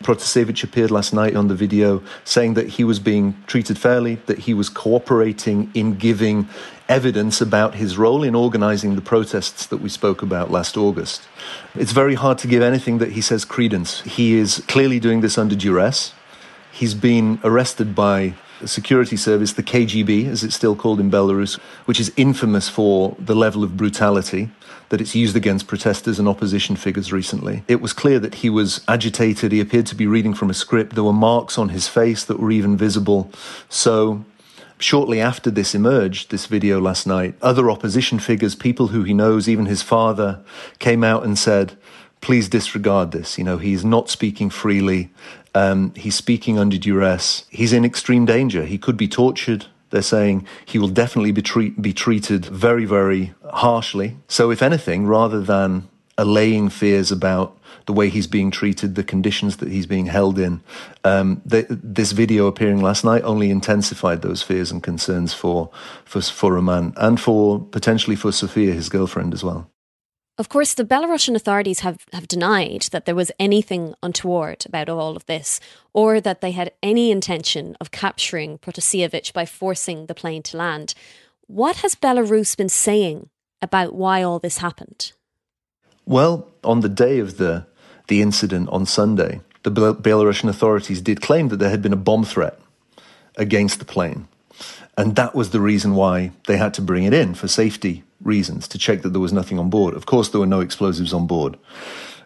Protasevich 0.03 0.65
appeared 0.65 0.91
last 0.91 1.13
night 1.13 1.37
on 1.37 1.49
the 1.49 1.55
video 1.55 2.03
saying 2.25 2.55
that 2.55 2.69
he 2.69 2.85
was 2.85 2.99
being 2.99 3.37
treated 3.47 3.79
fairly, 3.79 4.17
that 4.27 4.39
he 4.39 4.55
was 4.55 4.69
cooperating 4.69 5.71
in 5.75 5.95
giving 5.95 6.49
evidence 6.91 7.41
about 7.41 7.77
his 7.77 7.97
role 7.97 8.23
in 8.25 8.35
organizing 8.35 8.97
the 8.97 9.01
protests 9.01 9.65
that 9.67 9.79
we 9.79 9.89
spoke 9.89 10.21
about 10.21 10.51
last 10.51 10.77
August. 10.77 11.23
It's 11.75 11.93
very 11.93 12.17
hard 12.17 12.37
to 12.39 12.49
give 12.49 12.63
anything 12.63 12.99
that 12.99 13.13
he 13.13 13.21
says 13.21 13.45
credence. 13.45 14.01
He 14.03 14.35
is 14.35 14.63
clearly 14.67 14.99
doing 14.99 15.21
this 15.21 15.39
under 15.39 15.55
duress. 15.55 16.13
He's 16.73 16.95
been 16.95 17.39
arrested 17.45 17.95
by 17.95 18.35
the 18.61 18.69
security 18.69 19.17
service, 19.17 19.53
the 19.55 19.63
KGB, 19.63 20.27
as 20.27 20.45
it's 20.45 20.55
still 20.55 20.77
called 20.77 21.01
in 21.01 21.11
Belarus, 21.11 21.59
which 21.87 21.99
is 21.99 22.13
infamous 22.17 22.69
for 22.69 23.17
the 23.19 23.35
level 23.35 23.65
of 23.65 23.77
brutality 23.77 24.51
that 24.91 25.01
it's 25.01 25.15
used 25.15 25.37
against 25.37 25.69
protesters 25.69 26.19
and 26.19 26.29
opposition 26.29 26.77
figures 26.77 27.13
recently. 27.13 27.63
It 27.69 27.81
was 27.81 27.93
clear 27.93 28.19
that 28.19 28.37
he 28.37 28.51
was 28.51 28.83
agitated. 28.89 29.53
He 29.53 29.61
appeared 29.61 29.87
to 29.87 29.95
be 29.95 30.07
reading 30.07 30.35
from 30.35 30.51
a 30.51 30.55
script. 30.55 30.95
There 30.95 31.05
were 31.05 31.13
marks 31.13 31.57
on 31.57 31.69
his 31.71 31.89
face 31.89 32.25
that 32.25 32.41
were 32.41 32.51
even 32.51 32.77
visible. 32.77 33.31
So 33.69 34.25
shortly 34.81 35.21
after 35.21 35.51
this 35.51 35.75
emerged, 35.75 36.31
this 36.31 36.47
video 36.47 36.81
last 36.81 37.07
night, 37.07 37.35
other 37.41 37.71
opposition 37.71 38.19
figures, 38.19 38.55
people 38.55 38.89
who 38.89 39.05
he 39.05 39.15
knows, 39.15 39.49
even 39.49 39.67
his 39.67 39.83
father, 39.83 40.43
came 40.79 41.05
out 41.05 41.25
and 41.25 41.39
said, 41.39 41.77
please 42.21 42.49
disregard 42.49 43.13
this. 43.13 43.39
You 43.39 43.45
know, 43.45 43.59
he's 43.59 43.85
not 43.85 44.11
speaking 44.11 44.51
freely. 44.51 45.11
Um, 45.55 45.93
he's 45.95 46.15
speaking 46.15 46.59
under 46.59 46.79
duress. 46.79 47.45
He's 47.51 47.73
in 47.73 47.85
extreme 47.85 48.25
danger. 48.25 48.65
He 48.65 48.79
could 48.79 48.97
be 48.97 49.09
tortured. 49.09 49.67
They're 49.91 50.03
saying 50.03 50.47
he 50.65 50.79
will 50.79 50.89
definitely 50.89 51.33
be, 51.33 51.43
treat, 51.43 51.81
be 51.81 51.93
treated 51.93 52.47
very, 52.47 52.85
very 52.85 53.35
harshly. 53.53 54.17
So, 54.29 54.51
if 54.51 54.63
anything, 54.63 55.07
rather 55.07 55.41
than 55.41 55.89
allaying 56.21 56.69
fears 56.69 57.11
about 57.11 57.57
the 57.87 57.93
way 57.93 58.09
he's 58.09 58.27
being 58.27 58.51
treated, 58.51 58.95
the 58.95 59.03
conditions 59.03 59.57
that 59.57 59.71
he's 59.71 59.87
being 59.87 60.07
held 60.07 60.39
in. 60.39 60.61
Um, 61.03 61.41
the, 61.47 61.67
this 61.69 62.13
video 62.13 62.47
appearing 62.47 62.83
last 62.83 63.05
night 63.05 63.23
only 63.25 63.51
intensified 63.51 64.23
those 64.23 64.43
fears 64.43 64.71
and 64.71 64.83
concerns 64.83 65.33
for, 65.33 65.71
for, 66.05 66.21
for 66.21 66.53
Roman 66.53 66.93
and 66.97 67.19
for 67.19 67.59
potentially 67.59 68.17
for 68.17 68.33
Sofia, 68.33 68.73
his 68.73 68.89
girlfriend, 68.89 69.33
as 69.33 69.43
well. 69.43 69.71
Of 70.37 70.49
course, 70.49 70.75
the 70.75 70.85
Belarusian 70.85 71.35
authorities 71.35 71.81
have, 71.81 72.05
have 72.13 72.29
denied 72.29 72.83
that 72.93 73.07
there 73.07 73.15
was 73.15 73.33
anything 73.39 73.95
untoward 74.03 74.65
about 74.67 74.89
all 74.89 75.17
of 75.17 75.27
this, 75.27 75.61
or 75.93 76.21
that 76.21 76.41
they 76.41 76.53
had 76.53 76.73
any 76.83 77.11
intention 77.11 77.77
of 77.81 77.91
capturing 77.91 78.59
Protasevich 78.59 79.33
by 79.33 79.47
forcing 79.47 80.07
the 80.07 80.15
plane 80.15 80.43
to 80.45 80.57
land. 80.57 80.95
What 81.47 81.77
has 81.77 81.95
Belarus 81.95 82.57
been 82.57 82.69
saying 82.69 83.31
about 83.61 83.95
why 83.95 84.23
all 84.23 84.39
this 84.39 84.59
happened? 84.59 85.13
Well, 86.07 86.49
on 86.65 86.81
the 86.81 86.89
day 86.89 87.19
of 87.19 87.37
the 87.37 87.67
the 88.09 88.23
incident 88.23 88.69
on 88.71 88.87
Sunday, 88.87 89.41
the 89.63 89.71
Belarusian 89.71 90.49
authorities 90.49 91.01
did 91.01 91.21
claim 91.21 91.49
that 91.49 91.59
there 91.59 91.71
had 91.71 91.81
been 91.81 91.93
a 91.93 91.97
bomb 91.97 92.25
threat 92.25 92.59
against 93.37 93.79
the 93.79 93.85
plane. 93.85 94.27
And 94.97 95.17
that 95.17 95.35
was 95.35 95.51
the 95.51 95.61
reason 95.61 95.95
why 95.95 96.33
they 96.47 96.57
had 96.57 96.75
to 96.75 96.83
bring 96.83 97.05
it 97.05 97.15
in 97.15 97.35
for 97.35 97.47
safety 97.47 98.03
reasons 98.21 98.69
to 98.69 98.79
check 98.79 99.03
that 99.03 99.11
there 99.11 99.21
was 99.21 99.33
nothing 99.33 99.59
on 99.59 99.71
board. 99.71 99.95
Of 99.95 100.07
course, 100.07 100.29
there 100.29 100.41
were 100.41 100.47
no 100.47 100.61
explosives 100.61 101.13
on 101.13 101.27
board. 101.27 101.57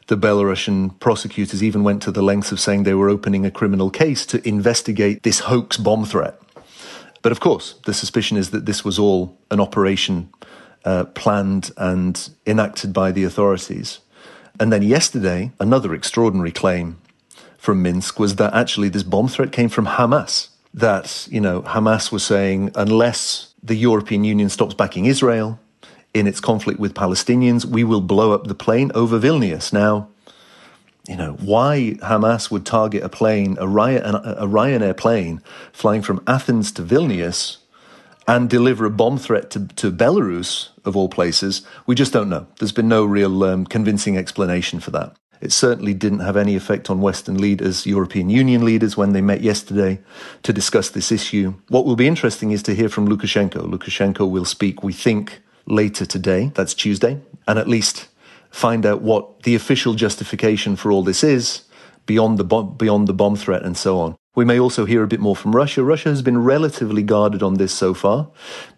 The 0.07 0.17
Belarusian 0.17 0.99
prosecutors 1.01 1.63
even 1.63 1.85
went 1.85 2.03
to 2.03 2.11
the 2.11 2.23
lengths 2.23 2.53
of 2.53 2.61
saying 2.61 2.83
they 2.83 2.95
were 2.95 3.09
opening 3.09 3.47
a 3.47 3.51
criminal 3.51 3.91
case 3.91 4.27
to 4.27 4.47
investigate 4.47 5.23
this 5.23 5.41
hoax 5.41 5.77
bomb 5.77 6.05
threat. 6.05 6.41
But 7.23 7.33
of 7.33 7.41
course, 7.41 7.75
the 7.87 7.95
suspicion 7.95 8.37
is 8.37 8.51
that 8.51 8.67
this 8.67 8.85
was 8.85 8.99
all 8.99 9.39
an 9.51 9.61
operation 9.61 10.31
uh, 10.85 11.05
planned 11.05 11.71
and 11.77 12.31
enacted 12.47 12.93
by 12.93 13.13
the 13.13 13.25
authorities. 13.25 14.01
And 14.61 14.73
then 14.73 14.83
yesterday, 14.83 15.53
another 15.59 15.95
extraordinary 15.95 16.53
claim 16.53 16.99
from 17.59 17.83
Minsk 17.83 18.19
was 18.19 18.37
that 18.37 18.55
actually 18.55 18.89
this 18.89 19.03
bomb 19.03 19.29
threat 19.29 19.53
came 19.53 19.69
from 19.69 19.87
Hamas. 19.87 20.49
That, 20.73 21.27
you 21.31 21.41
know, 21.41 21.63
Hamas 21.63 22.13
was 22.13 22.25
saying 22.25 22.71
unless 22.75 23.55
the 23.63 23.75
European 23.75 24.25
Union 24.25 24.49
stops 24.49 24.75
backing 24.75 25.07
Israel 25.07 25.59
in 26.13 26.27
its 26.27 26.41
conflict 26.41 26.79
with 26.79 26.95
Palestinians, 26.95 27.65
we 27.65 27.83
will 27.83 28.01
blow 28.01 28.33
up 28.33 28.47
the 28.47 28.55
plane 28.55 28.93
over 28.95 29.19
Vilnius. 29.19 29.73
Now, 29.73 30.09
you 31.09 31.17
know, 31.17 31.33
why 31.41 31.97
Hamas 32.01 32.51
would 32.51 32.65
target 32.65 33.03
a 33.03 33.09
plane, 33.09 33.57
a, 33.61 33.69
Ryan, 33.69 34.15
a 34.15 34.47
Ryanair 34.47 34.97
plane 34.97 35.43
flying 35.73 36.03
from 36.03 36.23
Athens 36.27 36.73
to 36.73 36.83
Vilnius 36.83 37.59
and 38.27 38.49
deliver 38.49 38.85
a 38.85 38.91
bomb 38.91 39.19
threat 39.19 39.51
to, 39.51 39.67
to 39.69 39.91
Belarus, 39.91 40.71
of 40.85 40.97
all 40.97 41.09
places, 41.09 41.63
we 41.87 41.95
just 41.95 42.13
don't 42.13 42.29
know. 42.29 42.47
There's 42.59 42.73
been 42.73 42.89
no 42.89 43.05
real 43.05 43.45
um, 43.45 43.67
convincing 43.67 44.17
explanation 44.17 44.81
for 44.81 44.91
that. 44.93 45.17
It 45.41 45.53
certainly 45.53 45.93
didn't 45.93 46.21
have 46.21 46.37
any 46.37 46.57
effect 46.57 46.89
on 46.89 47.01
Western 47.01 47.39
leaders, 47.39 47.87
European 47.87 48.31
Union 48.31 48.65
leaders, 48.65 48.97
when 48.97 49.13
they 49.13 49.21
met 49.21 49.43
yesterday 49.43 50.01
to 50.43 50.53
discuss 50.53 50.89
this 50.89 51.13
issue. 51.13 51.55
What 51.69 51.85
will 51.85 51.97
be 51.97 52.07
interesting 52.07 52.51
is 52.51 52.63
to 52.63 52.75
hear 52.75 52.89
from 52.89 53.09
Lukashenko. 53.09 53.71
Lukashenko 53.71 54.31
will 54.31 54.47
speak, 54.47 54.83
we 54.83 54.93
think, 54.93 55.43
later 55.67 56.07
today. 56.07 56.51
That's 56.55 56.73
Tuesday. 56.73 57.21
And 57.47 57.59
at 57.59 57.69
least 57.69 58.09
find 58.51 58.87
out 58.87 59.03
what 59.03 59.43
the 59.43 59.55
official 59.55 59.95
justification 59.95 60.77
for 60.77 60.91
all 60.91 61.03
this 61.03 61.23
is 61.23 61.65
beyond 62.07 62.39
the 62.39 62.45
beyond 62.45 63.09
the 63.09 63.15
bomb 63.15 63.37
threat 63.37 63.65
and 63.65 63.77
so 63.77 63.99
on. 63.99 64.17
We 64.35 64.45
may 64.45 64.59
also 64.59 64.85
hear 64.85 65.03
a 65.03 65.09
bit 65.09 65.21
more 65.21 65.37
from 65.37 65.55
Russia. 65.55 65.85
Russia 65.85 66.09
has 66.09 66.23
been 66.23 66.43
relatively 66.43 67.03
guarded 67.03 67.43
on 67.43 67.55
this 67.55 67.73
so 67.73 67.95
far, 67.95 68.29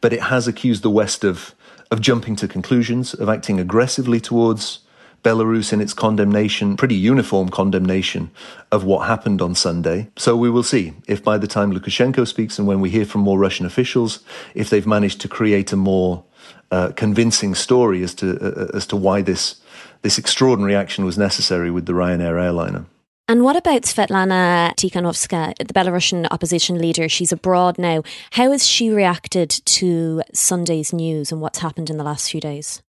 but 0.00 0.12
it 0.12 0.22
has 0.22 0.46
accused 0.46 0.82
the 0.82 0.90
West 0.90 1.24
of 1.24 1.54
of 1.90 2.00
jumping 2.00 2.34
to 2.36 2.48
conclusions, 2.48 3.14
of 3.14 3.28
acting 3.28 3.60
aggressively 3.60 4.20
towards 4.20 4.80
Belarus 5.22 5.72
in 5.72 5.80
its 5.80 5.92
condemnation, 5.92 6.76
pretty 6.76 6.94
uniform 6.94 7.48
condemnation 7.48 8.30
of 8.70 8.84
what 8.84 9.06
happened 9.06 9.42
on 9.42 9.54
Sunday. 9.54 10.08
So 10.16 10.36
we 10.36 10.50
will 10.50 10.62
see 10.62 10.94
if 11.08 11.22
by 11.22 11.38
the 11.38 11.46
time 11.46 11.72
Lukashenko 11.72 12.26
speaks 12.26 12.58
and 12.58 12.68
when 12.68 12.80
we 12.80 12.90
hear 12.90 13.04
from 13.04 13.22
more 13.22 13.38
Russian 13.38 13.66
officials, 13.66 14.20
if 14.54 14.70
they've 14.70 14.86
managed 14.86 15.20
to 15.22 15.28
create 15.28 15.72
a 15.72 15.76
more 15.76 16.24
uh, 16.70 16.90
convincing 16.96 17.54
story 17.54 18.02
as 18.02 18.14
to 18.14 18.36
uh, 18.40 18.76
as 18.76 18.86
to 18.88 18.96
why 18.96 19.22
this 19.22 19.56
this 20.02 20.18
extraordinary 20.18 20.76
action 20.76 21.04
was 21.04 21.18
necessary 21.18 21.70
with 21.70 21.86
the 21.86 21.92
Ryanair 21.92 22.40
airliner. 22.40 22.84
And 23.28 23.42
what 23.42 23.56
about 23.56 23.82
Svetlana 23.82 24.72
Tikhanovskaya, 24.76 25.58
the 25.58 25.74
Belarusian 25.74 26.28
opposition 26.30 26.78
leader? 26.78 27.08
She's 27.08 27.32
abroad 27.32 27.76
now. 27.76 28.04
How 28.30 28.52
has 28.52 28.64
she 28.64 28.88
reacted 28.88 29.50
to 29.50 30.22
Sunday's 30.32 30.92
news 30.92 31.32
and 31.32 31.40
what's 31.40 31.58
happened 31.58 31.90
in 31.90 31.96
the 31.96 32.04
last 32.04 32.30
few 32.30 32.40
days? 32.40 32.82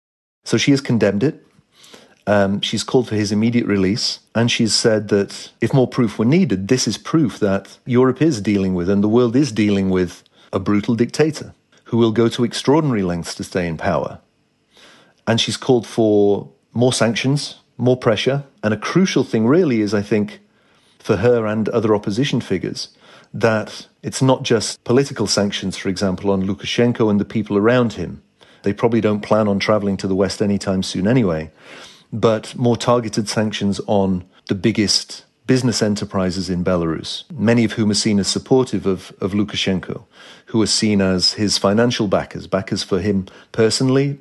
So 0.43 0.57
she 0.57 0.69
has 0.69 0.79
condemned 0.79 1.23
it. 1.23 1.43
Um, 2.27 2.61
she's 2.61 2.83
called 2.83 3.07
for 3.07 3.15
his 3.15 3.31
immediate 3.31 3.65
release, 3.65 4.19
and 4.35 4.51
she's 4.51 4.75
said 4.75 5.07
that 5.07 5.49
if 5.59 5.73
more 5.73 5.87
proof 5.87 6.19
were 6.19 6.25
needed, 6.25 6.67
this 6.67 6.87
is 6.87 6.99
proof 6.99 7.39
that 7.39 7.79
Europe 7.85 8.21
is 8.21 8.39
dealing 8.39 8.75
with 8.75 8.89
and 8.89 9.03
the 9.03 9.09
world 9.09 9.35
is 9.35 9.51
dealing 9.51 9.89
with 9.89 10.23
a 10.53 10.59
brutal 10.59 10.93
dictator 10.93 11.55
who 11.85 11.97
will 11.97 12.11
go 12.11 12.27
to 12.27 12.43
extraordinary 12.43 13.01
lengths 13.01 13.33
to 13.35 13.43
stay 13.43 13.65
in 13.65 13.77
power. 13.77 14.19
And 15.25 15.41
she's 15.41 15.57
called 15.57 15.87
for 15.87 16.47
more 16.73 16.93
sanctions, 16.93 17.55
more 17.77 17.97
pressure. 17.97 18.43
And 18.67 18.73
a 18.73 18.77
crucial 18.77 19.23
thing, 19.23 19.47
really, 19.47 19.79
is 19.79 19.93
I 19.93 20.01
think, 20.01 20.41
for 20.99 21.15
her 21.15 21.45
and 21.45 21.69
other 21.69 21.95
opposition 21.95 22.41
figures, 22.41 22.89
that 23.33 23.87
it's 24.03 24.21
not 24.21 24.43
just 24.43 24.83
political 24.83 25.25
sanctions, 25.25 25.77
for 25.77 25.87
example, 25.87 26.31
on 26.31 26.45
Lukashenko 26.45 27.09
and 27.09 27.17
the 27.17 27.23
people 27.23 27.57
around 27.57 27.93
him. 27.93 28.21
They 28.63 28.73
probably 28.73 28.99
don't 28.99 29.21
plan 29.21 29.47
on 29.47 29.57
traveling 29.59 29.95
to 29.95 30.07
the 30.09 30.15
West 30.15 30.41
anytime 30.41 30.83
soon 30.83 31.07
anyway, 31.07 31.49
but 32.11 32.53
more 32.57 32.75
targeted 32.75 33.29
sanctions 33.29 33.79
on 33.87 34.25
the 34.49 34.55
biggest 34.55 35.23
business 35.45 35.81
enterprises 35.81 36.49
in 36.49 36.65
Belarus, 36.65 37.23
many 37.31 37.63
of 37.63 37.71
whom 37.71 37.91
are 37.91 37.93
seen 37.93 38.19
as 38.19 38.27
supportive 38.27 38.85
of, 38.85 39.13
of 39.21 39.31
Lukashenko, 39.31 40.03
who 40.47 40.61
are 40.61 40.67
seen 40.67 40.99
as 40.99 41.31
his 41.31 41.57
financial 41.57 42.09
backers, 42.09 42.47
backers 42.47 42.83
for 42.83 42.99
him 42.99 43.27
personally, 43.53 44.19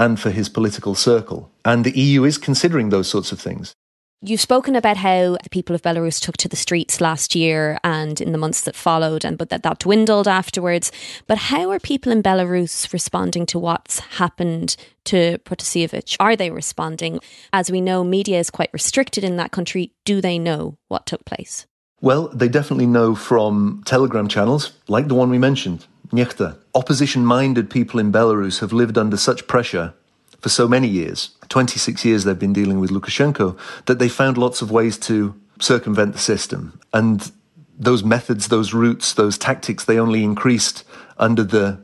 and 0.00 0.18
for 0.18 0.30
his 0.30 0.48
political 0.48 0.94
circle. 0.94 1.50
And 1.62 1.84
the 1.84 1.96
EU 1.98 2.24
is 2.24 2.38
considering 2.38 2.88
those 2.88 3.08
sorts 3.08 3.32
of 3.32 3.38
things. 3.38 3.74
You've 4.22 4.42
spoken 4.42 4.76
about 4.76 4.98
how 4.98 5.38
the 5.42 5.48
people 5.50 5.74
of 5.74 5.80
Belarus 5.80 6.20
took 6.20 6.36
to 6.38 6.48
the 6.48 6.54
streets 6.54 7.00
last 7.00 7.34
year 7.34 7.78
and 7.82 8.20
in 8.20 8.32
the 8.32 8.38
months 8.38 8.60
that 8.62 8.76
followed, 8.76 9.24
and 9.24 9.38
but 9.38 9.48
that 9.48 9.62
that 9.62 9.78
dwindled 9.78 10.28
afterwards. 10.28 10.92
But 11.26 11.38
how 11.38 11.70
are 11.70 11.80
people 11.80 12.12
in 12.12 12.22
Belarus 12.22 12.92
responding 12.92 13.46
to 13.46 13.58
what's 13.58 14.00
happened 14.00 14.76
to 15.04 15.38
Protasevich? 15.38 16.16
Are 16.20 16.36
they 16.36 16.50
responding? 16.50 17.20
As 17.54 17.70
we 17.70 17.80
know, 17.80 18.04
media 18.04 18.38
is 18.38 18.50
quite 18.50 18.68
restricted 18.74 19.24
in 19.24 19.36
that 19.36 19.52
country. 19.52 19.94
Do 20.04 20.20
they 20.20 20.38
know 20.38 20.76
what 20.88 21.06
took 21.06 21.24
place? 21.24 21.66
Well, 22.02 22.28
they 22.28 22.48
definitely 22.48 22.86
know 22.86 23.14
from 23.14 23.82
telegram 23.86 24.28
channels 24.28 24.74
like 24.86 25.08
the 25.08 25.14
one 25.14 25.30
we 25.30 25.38
mentioned, 25.38 25.86
Nexta. 26.12 26.58
Opposition 26.74 27.24
minded 27.24 27.70
people 27.70 27.98
in 27.98 28.12
Belarus 28.12 28.60
have 28.60 28.74
lived 28.74 28.98
under 28.98 29.16
such 29.16 29.46
pressure 29.46 29.94
for 30.40 30.48
so 30.48 30.66
many 30.66 30.88
years 30.88 31.30
26 31.50 32.04
years 32.04 32.24
they've 32.24 32.38
been 32.38 32.54
dealing 32.54 32.80
with 32.80 32.90
Lukashenko 32.90 33.58
that 33.86 33.98
they 33.98 34.08
found 34.08 34.38
lots 34.38 34.62
of 34.62 34.70
ways 34.70 34.96
to 34.98 35.34
circumvent 35.58 36.14
the 36.14 36.18
system. 36.18 36.80
And 36.94 37.30
those 37.78 38.02
methods, 38.02 38.48
those 38.48 38.72
routes, 38.72 39.12
those 39.12 39.36
tactics, 39.36 39.84
they 39.84 39.98
only 39.98 40.24
increased 40.24 40.84
under 41.18 41.44
the 41.44 41.80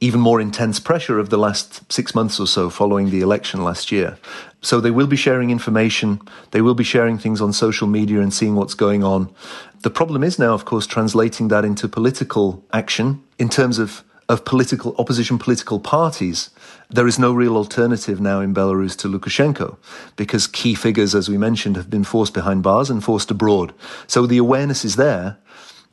even 0.00 0.20
more 0.20 0.40
intense 0.42 0.78
pressure 0.78 1.18
of 1.18 1.30
the 1.30 1.38
last 1.38 1.90
six 1.90 2.14
months 2.14 2.38
or 2.38 2.46
so 2.46 2.68
following 2.68 3.08
the 3.08 3.22
election 3.22 3.64
last 3.64 3.90
year. 3.90 4.18
So 4.60 4.80
they 4.80 4.90
will 4.90 5.06
be 5.06 5.16
sharing 5.16 5.50
information, 5.50 6.20
they 6.50 6.60
will 6.60 6.74
be 6.74 6.84
sharing 6.84 7.16
things 7.16 7.40
on 7.40 7.52
social 7.52 7.86
media 7.86 8.20
and 8.20 8.34
seeing 8.34 8.56
what's 8.56 8.74
going 8.74 9.04
on. 9.04 9.32
The 9.82 9.90
problem 9.90 10.22
is 10.22 10.38
now, 10.38 10.52
of 10.52 10.64
course, 10.64 10.86
translating 10.86 11.48
that 11.48 11.64
into 11.64 11.88
political 11.88 12.62
action 12.72 13.22
in 13.38 13.48
terms 13.48 13.78
of 13.78 14.02
of 14.28 14.44
political 14.44 14.94
opposition 14.98 15.38
political 15.38 15.78
parties, 15.78 16.50
there 16.88 17.06
is 17.06 17.18
no 17.18 17.32
real 17.32 17.56
alternative 17.56 18.20
now 18.20 18.40
in 18.40 18.54
Belarus 18.54 18.96
to 18.98 19.08
Lukashenko 19.08 19.76
because 20.16 20.46
key 20.46 20.74
figures, 20.74 21.14
as 21.14 21.28
we 21.28 21.36
mentioned, 21.36 21.76
have 21.76 21.90
been 21.90 22.04
forced 22.04 22.34
behind 22.34 22.62
bars 22.62 22.90
and 22.90 23.02
forced 23.02 23.30
abroad. 23.30 23.74
So 24.06 24.26
the 24.26 24.38
awareness 24.38 24.84
is 24.84 24.96
there. 24.96 25.38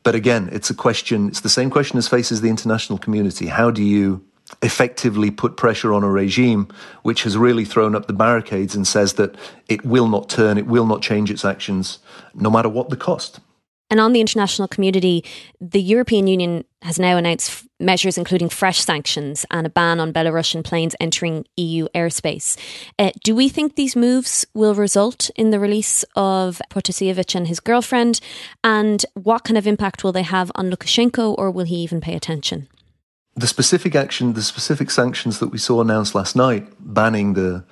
But 0.04 0.16
again, 0.16 0.50
it's 0.52 0.70
a 0.70 0.76
question, 0.76 1.30
it's 1.30 1.42
the 1.42 1.50
same 1.50 1.70
question 1.70 1.98
as 1.98 2.08
faces 2.08 2.42
the 2.42 2.50
international 2.50 3.00
community. 3.00 3.48
How 3.48 3.72
do 3.72 3.82
you 3.82 4.24
effectively 4.62 5.32
put 5.32 5.58
pressure 5.58 5.94
on 5.94 6.04
a 6.04 6.10
regime 6.10 6.68
which 7.02 7.24
has 7.24 7.38
really 7.38 7.66
thrown 7.66 7.96
up 7.96 8.06
the 8.06 8.14
barricades 8.14 8.76
and 8.76 8.86
says 8.86 9.14
that 9.14 9.36
it 9.68 9.84
will 9.86 10.08
not 10.08 10.30
turn, 10.30 10.58
it 10.58 10.68
will 10.68 10.86
not 10.86 11.02
change 11.02 11.32
its 11.32 11.46
actions, 11.46 12.00
no 12.36 12.52
matter 12.52 12.70
what 12.70 12.90
the 12.90 12.98
cost? 12.98 13.40
And 13.94 14.02
on 14.02 14.12
the 14.12 14.22
international 14.22 14.68
community, 14.68 15.24
the 15.62 15.80
European 15.80 16.26
Union 16.26 16.66
has 16.82 16.98
now 16.98 17.16
announced 17.16 17.68
measures 17.80 18.18
including 18.18 18.50
fresh 18.50 18.80
sanctions 18.80 19.46
and 19.52 19.68
a 19.68 19.70
ban 19.70 20.00
on 20.00 20.12
Belarusian 20.12 20.64
planes 20.64 20.96
entering 21.00 21.46
EU 21.58 21.88
airspace. 21.94 22.58
Uh, 22.98 23.12
do 23.24 23.36
we 23.36 23.50
think 23.50 23.76
these 23.76 23.96
moves 23.96 24.48
will 24.56 24.74
result 24.74 25.30
in 25.36 25.52
the 25.52 25.60
release 25.60 26.04
of 26.16 26.60
Protasevich 26.72 27.36
and 27.36 27.48
his 27.48 27.60
girlfriend? 27.60 28.20
And 28.64 29.06
what 29.14 29.44
kind 29.44 29.60
of 29.60 29.68
impact 29.68 30.04
will 30.04 30.12
they 30.12 30.24
have 30.24 30.52
on 30.56 30.72
Lukashenko, 30.72 31.36
or 31.38 31.52
will 31.52 31.66
he 31.66 31.76
even 31.76 32.02
pay 32.02 32.16
attention? 32.16 32.68
The 33.36 33.46
specific 33.46 33.94
action, 33.94 34.34
the 34.34 34.42
specific 34.42 34.90
sanctions 34.90 35.38
that 35.38 35.50
we 35.50 35.60
saw 35.60 35.82
announced 35.82 36.16
last 36.16 36.36
night, 36.36 36.66
banning 36.80 37.36
the 37.36 37.64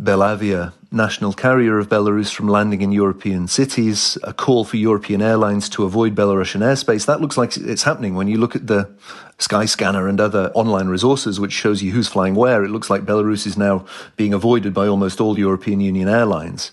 Belavia, 0.00 0.72
national 0.90 1.32
carrier 1.32 1.78
of 1.78 1.88
Belarus, 1.88 2.32
from 2.34 2.48
landing 2.48 2.82
in 2.82 2.90
European 2.90 3.46
cities, 3.46 4.18
a 4.24 4.32
call 4.32 4.64
for 4.64 4.76
European 4.76 5.22
airlines 5.22 5.68
to 5.68 5.84
avoid 5.84 6.16
Belarusian 6.16 6.62
airspace. 6.62 7.06
That 7.06 7.20
looks 7.20 7.36
like 7.36 7.56
it's 7.56 7.84
happening 7.84 8.16
when 8.16 8.26
you 8.26 8.38
look 8.38 8.56
at 8.56 8.66
the 8.66 8.90
Skyscanner 9.38 10.08
and 10.08 10.20
other 10.20 10.50
online 10.54 10.88
resources, 10.88 11.38
which 11.38 11.52
shows 11.52 11.82
you 11.82 11.92
who's 11.92 12.08
flying 12.08 12.34
where. 12.34 12.64
It 12.64 12.70
looks 12.70 12.90
like 12.90 13.06
Belarus 13.06 13.46
is 13.46 13.56
now 13.56 13.86
being 14.16 14.34
avoided 14.34 14.74
by 14.74 14.88
almost 14.88 15.20
all 15.20 15.38
European 15.38 15.80
Union 15.80 16.08
airlines. 16.08 16.72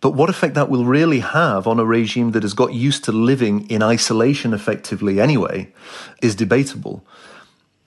But 0.00 0.12
what 0.12 0.30
effect 0.30 0.54
that 0.54 0.68
will 0.70 0.84
really 0.84 1.20
have 1.20 1.66
on 1.66 1.78
a 1.78 1.84
regime 1.84 2.32
that 2.32 2.42
has 2.42 2.54
got 2.54 2.72
used 2.72 3.04
to 3.04 3.12
living 3.12 3.68
in 3.70 3.82
isolation 3.82 4.54
effectively 4.54 5.20
anyway 5.20 5.72
is 6.22 6.34
debatable. 6.34 7.04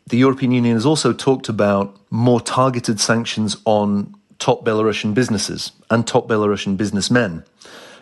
The 0.08 0.18
European 0.18 0.52
Union 0.52 0.76
has 0.76 0.86
also 0.86 1.12
talked 1.12 1.50
about 1.50 1.98
more 2.12 2.40
targeted 2.40 3.00
sanctions 3.00 3.58
on 3.66 4.14
top 4.40 4.66
Belarusian 4.66 5.14
businesses 5.14 5.72
and 5.90 6.06
top 6.06 6.28
Belarusian 6.28 6.78
businessmen. 6.78 7.44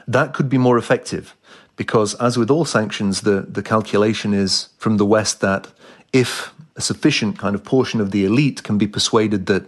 That 0.08 0.34
could 0.34 0.50
be 0.50 0.58
more 0.58 0.78
effective 0.78 1.36
because, 1.76 2.16
as 2.16 2.38
with 2.38 2.52
all 2.52 2.66
sanctions, 2.66 3.22
the, 3.22 3.42
the 3.42 3.64
calculation 3.64 4.34
is 4.34 4.70
from 4.78 4.98
the 4.98 5.06
West 5.06 5.42
that 5.42 5.68
if 6.12 6.54
a 6.76 6.82
sufficient 6.82 7.38
kind 7.38 7.54
of 7.56 7.64
portion 7.64 8.02
of 8.02 8.12
the 8.12 8.26
elite 8.26 8.64
can 8.64 8.78
be 8.78 8.88
persuaded 8.88 9.46
that 9.46 9.64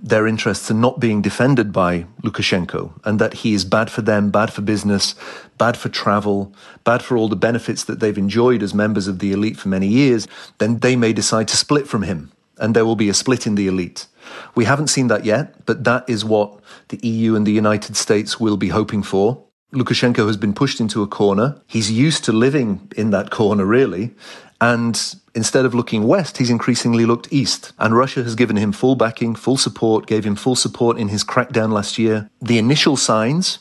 their 0.00 0.26
interests 0.26 0.70
are 0.70 0.74
not 0.74 0.98
being 0.98 1.22
defended 1.22 1.72
by 1.72 2.04
Lukashenko 2.22 2.92
and 3.04 3.20
that 3.20 3.34
he 3.34 3.54
is 3.54 3.64
bad 3.64 3.90
for 3.90 4.02
them, 4.02 4.30
bad 4.30 4.52
for 4.52 4.62
business, 4.62 5.14
bad 5.56 5.76
for 5.76 5.88
travel, 5.88 6.52
bad 6.82 7.02
for 7.02 7.16
all 7.16 7.28
the 7.28 7.36
benefits 7.36 7.84
that 7.84 8.00
they've 8.00 8.18
enjoyed 8.18 8.62
as 8.62 8.74
members 8.74 9.06
of 9.06 9.20
the 9.20 9.32
elite 9.32 9.56
for 9.56 9.68
many 9.68 9.86
years, 9.86 10.26
then 10.58 10.78
they 10.80 10.96
may 10.96 11.12
decide 11.12 11.46
to 11.48 11.56
split 11.56 11.86
from 11.86 12.02
him 12.02 12.32
and 12.58 12.74
there 12.74 12.84
will 12.84 12.96
be 12.96 13.08
a 13.08 13.14
split 13.14 13.46
in 13.46 13.54
the 13.54 13.68
elite. 13.68 14.06
We 14.54 14.64
haven't 14.64 14.88
seen 14.88 15.08
that 15.08 15.24
yet, 15.24 15.64
but 15.66 15.84
that 15.84 16.08
is 16.08 16.24
what 16.24 16.60
the 16.88 16.98
EU 17.06 17.34
and 17.34 17.46
the 17.46 17.52
United 17.52 17.96
States 17.96 18.38
will 18.38 18.56
be 18.56 18.68
hoping 18.68 19.02
for. 19.02 19.44
Lukashenko 19.72 20.26
has 20.26 20.36
been 20.36 20.54
pushed 20.54 20.80
into 20.80 21.02
a 21.02 21.06
corner. 21.06 21.60
He's 21.66 21.90
used 21.90 22.24
to 22.24 22.32
living 22.32 22.90
in 22.96 23.10
that 23.10 23.30
corner, 23.30 23.66
really. 23.66 24.14
And 24.60 25.14
instead 25.34 25.64
of 25.64 25.74
looking 25.74 26.06
west, 26.06 26.38
he's 26.38 26.50
increasingly 26.50 27.04
looked 27.06 27.32
east. 27.32 27.72
And 27.78 27.94
Russia 27.94 28.22
has 28.24 28.34
given 28.34 28.56
him 28.56 28.72
full 28.72 28.96
backing, 28.96 29.34
full 29.34 29.56
support, 29.56 30.06
gave 30.06 30.24
him 30.24 30.36
full 30.36 30.56
support 30.56 30.98
in 30.98 31.08
his 31.08 31.22
crackdown 31.22 31.70
last 31.70 31.98
year. 31.98 32.30
The 32.40 32.58
initial 32.58 32.96
signs 32.96 33.58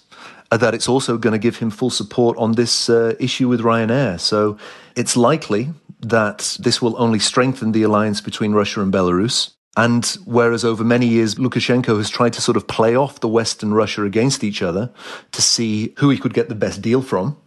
that 0.51 0.73
it's 0.73 0.87
also 0.87 1.17
going 1.17 1.33
to 1.33 1.39
give 1.39 1.57
him 1.57 1.69
full 1.69 1.89
support 1.89 2.37
on 2.37 2.53
this 2.53 2.89
uh, 2.89 3.15
issue 3.19 3.47
with 3.47 3.61
Ryanair. 3.61 4.19
So 4.19 4.57
it's 4.95 5.17
likely 5.17 5.69
that 6.01 6.57
this 6.59 6.81
will 6.81 6.95
only 7.01 7.19
strengthen 7.19 7.71
the 7.71 7.83
alliance 7.83 8.21
between 8.21 8.53
Russia 8.53 8.81
and 8.81 8.93
Belarus. 8.93 9.51
And 9.75 10.05
whereas 10.25 10.65
over 10.65 10.83
many 10.83 11.05
years, 11.05 11.35
Lukashenko 11.35 11.97
has 11.97 12.09
tried 12.09 12.33
to 12.33 12.41
sort 12.41 12.57
of 12.57 12.67
play 12.67 12.95
off 12.95 13.19
the 13.19 13.27
West 13.27 13.61
and 13.61 13.75
Russia 13.75 14.03
against 14.03 14.43
each 14.43 14.63
other 14.63 14.91
to 15.31 15.41
see 15.41 15.93
who 15.99 16.09
he 16.09 16.17
could 16.17 16.33
get 16.33 16.49
the 16.49 16.55
best 16.55 16.81
deal 16.81 17.01
from 17.01 17.37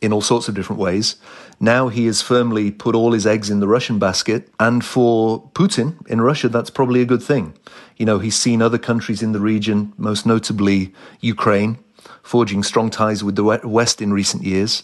in 0.00 0.12
all 0.12 0.20
sorts 0.20 0.48
of 0.48 0.54
different 0.54 0.80
ways. 0.80 1.16
Now 1.58 1.88
he 1.88 2.06
has 2.06 2.22
firmly 2.22 2.70
put 2.70 2.94
all 2.94 3.12
his 3.12 3.26
eggs 3.26 3.50
in 3.50 3.60
the 3.60 3.68
Russian 3.68 3.98
basket. 3.98 4.48
And 4.60 4.84
for 4.84 5.48
Putin 5.54 6.06
in 6.08 6.20
Russia, 6.20 6.48
that's 6.48 6.70
probably 6.70 7.00
a 7.00 7.06
good 7.06 7.22
thing. 7.22 7.54
You 7.96 8.06
know, 8.06 8.18
he's 8.18 8.36
seen 8.36 8.62
other 8.62 8.78
countries 8.78 9.22
in 9.22 9.32
the 9.32 9.40
region, 9.40 9.92
most 9.96 10.26
notably 10.26 10.92
Ukraine, 11.20 11.78
forging 12.22 12.62
strong 12.62 12.90
ties 12.90 13.22
with 13.24 13.36
the 13.36 13.44
West 13.64 14.00
in 14.00 14.12
recent 14.12 14.42
years. 14.42 14.82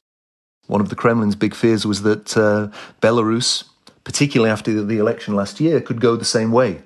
One 0.66 0.80
of 0.80 0.90
the 0.90 0.96
Kremlin's 0.96 1.36
big 1.36 1.54
fears 1.54 1.86
was 1.86 2.02
that 2.02 2.36
uh, 2.36 2.68
Belarus, 3.00 3.64
particularly 4.04 4.50
after 4.50 4.82
the 4.82 4.98
election 4.98 5.34
last 5.34 5.60
year, 5.60 5.80
could 5.80 6.00
go 6.00 6.16
the 6.16 6.24
same 6.24 6.52
way 6.52 6.82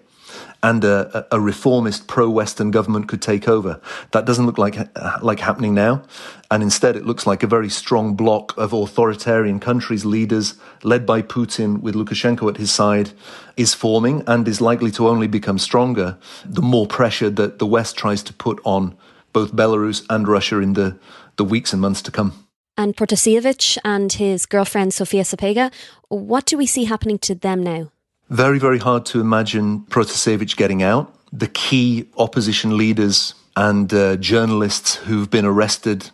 and 0.63 0.85
a, 0.85 1.27
a 1.33 1.41
reformist 1.41 2.07
pro-Western 2.07 2.71
government 2.71 3.09
could 3.09 3.21
take 3.21 3.49
over. 3.49 3.81
That 4.13 4.25
doesn't 4.25 4.47
look 4.47 4.59
like 4.59 4.77
like 5.23 5.41
happening 5.41 5.75
now, 5.75 6.05
and 6.51 6.63
instead 6.63 6.97
it 6.97 7.05
looks 7.05 7.27
like 7.27 7.43
a 7.43 7.49
very 7.49 7.69
strong 7.69 8.15
bloc 8.15 8.57
of 8.57 8.73
authoritarian 8.73 9.59
countries, 9.59 10.05
leaders 10.05 10.55
led 10.85 11.05
by 11.05 11.23
Putin 11.23 11.81
with 11.81 11.95
Lukashenko 11.95 12.49
at 12.49 12.59
his 12.59 12.71
side, 12.71 13.11
is 13.57 13.75
forming 13.75 14.23
and 14.27 14.47
is 14.47 14.61
likely 14.61 14.91
to 14.93 15.09
only 15.09 15.27
become 15.27 15.59
stronger 15.59 16.17
the 16.45 16.63
more 16.63 16.87
pressure 16.87 17.31
that 17.31 17.59
the 17.59 17.67
West 17.67 17.97
tries 17.97 18.23
to 18.23 18.33
put 18.33 18.61
on 18.65 18.97
both 19.33 19.55
Belarus 19.55 20.05
and 20.09 20.29
Russia 20.29 20.59
in 20.59 20.75
the 20.75 20.99
the 21.37 21.45
weeks 21.45 21.73
and 21.73 21.81
months 21.81 22.03
to 22.03 22.11
come. 22.11 22.33
And 22.77 22.97
Protasevich 22.97 23.79
and 23.85 24.13
his 24.13 24.47
girlfriend 24.47 24.95
Sofia 24.95 25.25
Sapega, 25.25 25.73
what 26.09 26.47
do 26.47 26.57
we 26.57 26.67
see 26.67 26.85
happening 26.85 27.19
to 27.21 27.35
them 27.35 27.63
now? 27.63 27.91
Very, 28.31 28.59
very 28.59 28.79
hard 28.79 29.05
to 29.07 29.21
imagine 29.21 29.81
Protasevich 29.91 30.57
getting 30.57 30.83
out. 30.83 31.15
The 31.33 31.49
key 31.49 32.09
opposition 32.17 32.77
leaders 32.79 33.35
and 33.57 33.93
uh, 33.93 34.17
journalists 34.17 34.97
who've 34.97 35.31
been 35.31 35.45
arrested 35.45 36.11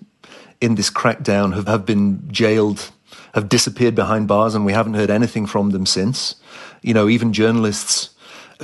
in 0.60 0.75
this 0.75 0.90
crackdown 0.90 1.54
have, 1.54 1.68
have 1.68 1.87
been 1.87 2.28
jailed, 2.32 2.90
have 3.34 3.48
disappeared 3.48 3.94
behind 3.94 4.26
bars, 4.26 4.56
and 4.56 4.64
we 4.64 4.72
haven't 4.72 4.94
heard 4.94 5.10
anything 5.10 5.46
from 5.46 5.70
them 5.70 5.87
since. 5.87 6.34
You 6.82 6.94
know, 6.94 7.08
even 7.08 7.32
journalists 7.32 8.10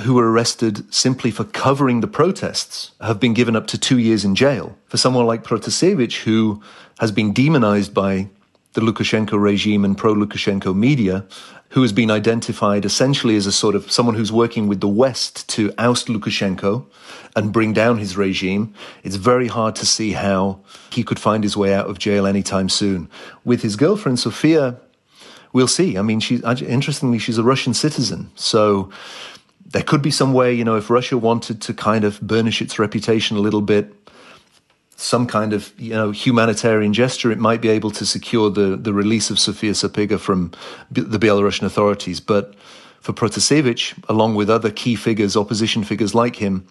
who 0.01 0.13
were 0.13 0.31
arrested 0.31 0.93
simply 0.93 1.31
for 1.31 1.43
covering 1.43 2.01
the 2.01 2.07
protests 2.07 2.91
have 3.01 3.19
been 3.19 3.33
given 3.33 3.55
up 3.55 3.67
to 3.67 3.77
two 3.77 3.97
years 3.97 4.25
in 4.25 4.35
jail. 4.35 4.77
For 4.87 4.97
someone 4.97 5.25
like 5.25 5.43
Protasevich, 5.43 6.23
who 6.23 6.61
has 6.99 7.11
been 7.11 7.33
demonized 7.33 7.93
by 7.93 8.27
the 8.73 8.81
Lukashenko 8.81 9.41
regime 9.41 9.85
and 9.85 9.97
pro 9.97 10.13
Lukashenko 10.13 10.75
media, 10.75 11.25
who 11.69 11.81
has 11.81 11.93
been 11.93 12.11
identified 12.11 12.85
essentially 12.85 13.35
as 13.35 13.45
a 13.45 13.51
sort 13.51 13.75
of 13.75 13.91
someone 13.91 14.15
who's 14.15 14.31
working 14.31 14.67
with 14.67 14.81
the 14.81 14.87
West 14.87 15.47
to 15.49 15.73
oust 15.77 16.07
Lukashenko 16.07 16.85
and 17.35 17.53
bring 17.53 17.73
down 17.73 17.97
his 17.97 18.17
regime, 18.17 18.73
it's 19.03 19.15
very 19.15 19.47
hard 19.47 19.75
to 19.77 19.85
see 19.85 20.11
how 20.11 20.59
he 20.91 21.03
could 21.03 21.19
find 21.19 21.43
his 21.43 21.57
way 21.57 21.73
out 21.73 21.89
of 21.89 21.99
jail 21.99 22.25
anytime 22.25 22.69
soon. 22.69 23.09
With 23.43 23.61
his 23.61 23.75
girlfriend, 23.75 24.19
Sofia, 24.19 24.77
we'll 25.53 25.67
see. 25.67 25.97
I 25.97 26.01
mean, 26.01 26.19
she's 26.19 26.41
interestingly, 26.43 27.17
she's 27.17 27.37
a 27.37 27.43
Russian 27.43 27.73
citizen. 27.73 28.29
So 28.35 28.89
there 29.75 29.83
could 29.83 30.01
be 30.01 30.09
some 30.09 30.31
way, 30.31 30.53
you 30.53 30.63
know, 30.63 30.77
if 30.77 30.89
Russia 30.89 31.17
wanted 31.17 31.61
to 31.63 31.73
kind 31.73 32.05
of 32.05 32.21
burnish 32.21 32.61
its 32.61 32.79
reputation 32.79 33.35
a 33.35 33.41
little 33.41 33.61
bit, 33.61 33.93
some 34.95 35.27
kind 35.27 35.51
of 35.51 35.73
you 35.77 35.89
know 35.89 36.11
humanitarian 36.11 36.93
gesture, 36.93 37.29
it 37.29 37.39
might 37.39 37.59
be 37.59 37.67
able 37.67 37.91
to 37.91 38.05
secure 38.05 38.49
the, 38.49 38.77
the 38.77 38.93
release 38.93 39.29
of 39.29 39.37
Sofia 39.37 39.73
Sapega 39.73 40.17
from 40.17 40.53
B- 40.93 41.01
the 41.01 41.19
Belarusian 41.19 41.63
authorities. 41.63 42.21
But 42.21 42.55
for 43.01 43.11
Protasevich, 43.11 44.01
along 44.07 44.35
with 44.35 44.49
other 44.49 44.71
key 44.71 44.95
figures, 44.95 45.35
opposition 45.35 45.83
figures 45.83 46.15
like 46.15 46.37
him, 46.37 46.65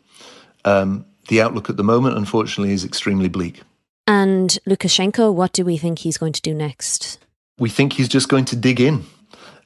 um, 0.64 1.05
the 1.29 1.43
outlook 1.43 1.69
at 1.69 1.77
the 1.77 1.85
moment, 1.85 2.17
unfortunately, 2.17 2.73
is 2.73 2.87
extremely 2.87 3.29
bleak. 3.29 3.61
And 4.07 4.59
Lukashenko, 4.67 5.35
what 5.35 5.53
do 5.53 5.62
we 5.62 5.77
think 5.77 5.99
he's 5.99 6.17
going 6.17 6.33
to 6.33 6.40
do 6.40 6.55
next? 6.55 7.19
We 7.59 7.69
think 7.69 7.93
he's 7.93 8.09
just 8.09 8.31
going 8.31 8.47
to 8.47 8.57
dig 8.57 8.81
in 8.81 9.05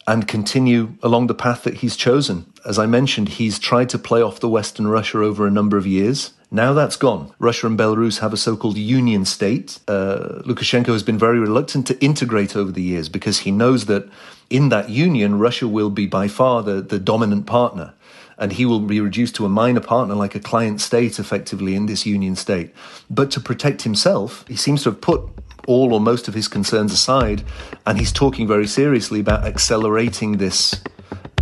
and 0.08 0.26
continue 0.26 0.94
along 1.02 1.26
the 1.26 1.34
path 1.34 1.64
that 1.64 1.74
he's 1.74 1.94
chosen. 1.94 2.50
As 2.64 2.78
I 2.78 2.86
mentioned, 2.86 3.28
he's 3.28 3.58
tried 3.58 3.90
to 3.90 3.98
play 3.98 4.22
off 4.22 4.40
the 4.40 4.48
Western 4.48 4.86
Russia 4.88 5.18
over 5.18 5.46
a 5.46 5.50
number 5.50 5.76
of 5.76 5.86
years. 5.86 6.32
Now 6.50 6.72
that's 6.72 6.96
gone. 6.96 7.34
Russia 7.38 7.66
and 7.66 7.78
Belarus 7.78 8.20
have 8.20 8.32
a 8.32 8.38
so 8.38 8.56
called 8.56 8.78
union 8.78 9.26
state. 9.26 9.80
Uh, 9.86 10.40
Lukashenko 10.46 10.94
has 10.94 11.02
been 11.02 11.18
very 11.18 11.38
reluctant 11.38 11.86
to 11.88 12.02
integrate 12.02 12.56
over 12.56 12.72
the 12.72 12.80
years 12.80 13.10
because 13.10 13.40
he 13.40 13.50
knows 13.50 13.84
that 13.84 14.08
in 14.48 14.70
that 14.70 14.88
union, 14.88 15.38
Russia 15.38 15.68
will 15.68 15.90
be 15.90 16.06
by 16.06 16.26
far 16.26 16.62
the, 16.62 16.80
the 16.80 16.98
dominant 16.98 17.44
partner. 17.44 17.92
And 18.38 18.52
he 18.52 18.64
will 18.64 18.80
be 18.80 19.02
reduced 19.02 19.34
to 19.34 19.44
a 19.44 19.50
minor 19.50 19.80
partner, 19.80 20.14
like 20.14 20.34
a 20.34 20.40
client 20.40 20.80
state, 20.80 21.18
effectively, 21.18 21.74
in 21.74 21.84
this 21.84 22.06
union 22.06 22.34
state. 22.34 22.72
But 23.10 23.30
to 23.32 23.40
protect 23.40 23.82
himself, 23.82 24.46
he 24.48 24.56
seems 24.56 24.84
to 24.84 24.90
have 24.90 25.02
put 25.02 25.20
all 25.66 25.92
or 25.92 26.00
most 26.00 26.28
of 26.28 26.34
his 26.34 26.48
concerns 26.48 26.92
aside, 26.92 27.42
and 27.86 27.98
he's 27.98 28.12
talking 28.12 28.46
very 28.46 28.66
seriously 28.66 29.20
about 29.20 29.44
accelerating 29.44 30.38
this, 30.38 30.82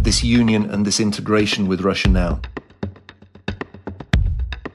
this 0.00 0.24
union 0.24 0.70
and 0.70 0.86
this 0.86 1.00
integration 1.00 1.68
with 1.68 1.80
Russia 1.80 2.08
now. 2.08 2.40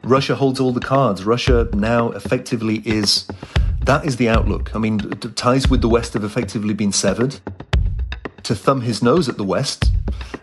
Russia 0.04 0.36
holds 0.36 0.60
all 0.60 0.71
the 0.71 0.80
cards. 0.80 1.25
Russia 1.25 1.69
now 1.73 2.12
effectively 2.12 2.82
is 2.86 3.27
that 3.84 4.06
is 4.06 4.17
the 4.17 4.30
outlook. 4.30 4.75
I 4.75 4.80
mean, 4.80 4.99
ties 5.36 5.69
with 5.69 5.82
the 5.82 5.89
West 5.89 6.13
have 6.13 6.23
effectively 6.23 6.73
been 6.73 6.91
severed. 6.91 7.39
To 8.43 8.56
thumb 8.56 8.82
his 8.82 9.01
nose 9.01 9.30
at 9.30 9.38
the 9.38 9.43
West, 9.43 9.91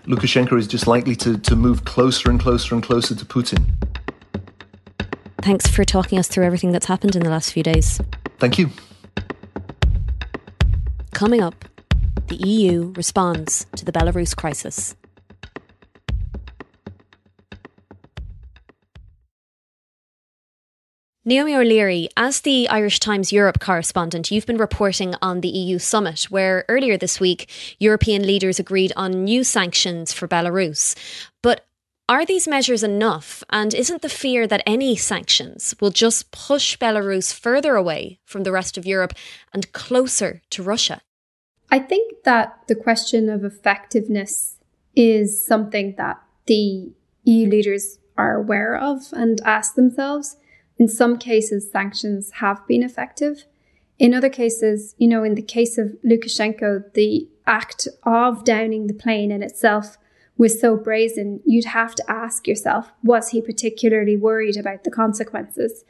Lukashenko 0.06 0.58
is 0.58 0.66
just 0.66 0.86
likely 0.86 1.14
to, 1.16 1.36
to 1.38 1.56
move 1.56 1.84
closer 1.84 2.30
and 2.30 2.40
closer 2.40 2.74
and 2.74 2.82
closer 2.82 3.14
to 3.14 3.24
Putin. 3.24 3.66
Thanks 5.42 5.66
for 5.66 5.84
talking 5.84 6.18
us 6.18 6.28
through 6.28 6.44
everything 6.44 6.72
that's 6.72 6.86
happened 6.86 7.14
in 7.14 7.22
the 7.22 7.30
last 7.30 7.52
few 7.52 7.62
days. 7.62 8.00
Thank 8.38 8.58
you. 8.58 8.70
Coming 11.18 11.40
up, 11.40 11.64
the 12.28 12.36
EU 12.36 12.92
responds 12.96 13.66
to 13.74 13.84
the 13.84 13.90
Belarus 13.90 14.36
crisis. 14.36 14.94
Naomi 21.24 21.56
O'Leary, 21.56 22.08
as 22.16 22.42
the 22.42 22.68
Irish 22.68 23.00
Times 23.00 23.32
Europe 23.32 23.58
correspondent, 23.58 24.30
you've 24.30 24.46
been 24.46 24.58
reporting 24.58 25.16
on 25.20 25.40
the 25.40 25.48
EU 25.48 25.80
summit, 25.80 26.28
where 26.30 26.64
earlier 26.68 26.96
this 26.96 27.18
week 27.18 27.50
European 27.80 28.24
leaders 28.24 28.60
agreed 28.60 28.92
on 28.94 29.24
new 29.24 29.42
sanctions 29.42 30.12
for 30.12 30.28
Belarus. 30.28 30.94
But 31.42 31.66
are 32.08 32.24
these 32.24 32.46
measures 32.46 32.84
enough? 32.84 33.42
And 33.50 33.74
isn't 33.74 34.02
the 34.02 34.08
fear 34.08 34.46
that 34.46 34.62
any 34.64 34.94
sanctions 34.94 35.74
will 35.80 35.90
just 35.90 36.30
push 36.30 36.78
Belarus 36.78 37.34
further 37.34 37.74
away 37.74 38.20
from 38.24 38.44
the 38.44 38.52
rest 38.52 38.78
of 38.78 38.86
Europe 38.86 39.14
and 39.52 39.72
closer 39.72 40.42
to 40.50 40.62
Russia? 40.62 41.02
I 41.70 41.78
think 41.78 42.22
that 42.24 42.60
the 42.66 42.74
question 42.74 43.28
of 43.28 43.44
effectiveness 43.44 44.56
is 44.96 45.44
something 45.44 45.94
that 45.96 46.20
the 46.46 46.92
EU 47.24 47.48
leaders 47.48 47.98
are 48.16 48.36
aware 48.36 48.76
of 48.76 49.12
and 49.12 49.40
ask 49.44 49.74
themselves. 49.74 50.36
In 50.78 50.88
some 50.88 51.18
cases, 51.18 51.70
sanctions 51.70 52.30
have 52.36 52.66
been 52.66 52.82
effective. 52.82 53.44
In 53.98 54.14
other 54.14 54.30
cases, 54.30 54.94
you 54.96 55.08
know, 55.08 55.24
in 55.24 55.34
the 55.34 55.42
case 55.42 55.76
of 55.76 55.96
Lukashenko, 56.04 56.92
the 56.94 57.28
act 57.46 57.88
of 58.04 58.44
downing 58.44 58.86
the 58.86 58.94
plane 58.94 59.30
in 59.30 59.42
itself 59.42 59.98
was 60.36 60.60
so 60.60 60.76
brazen, 60.76 61.40
you'd 61.44 61.64
have 61.64 61.94
to 61.96 62.04
ask 62.08 62.46
yourself, 62.46 62.92
was 63.02 63.30
he 63.30 63.42
particularly 63.42 64.16
worried 64.16 64.56
about 64.56 64.84
the 64.84 64.90
consequences? 64.90 65.84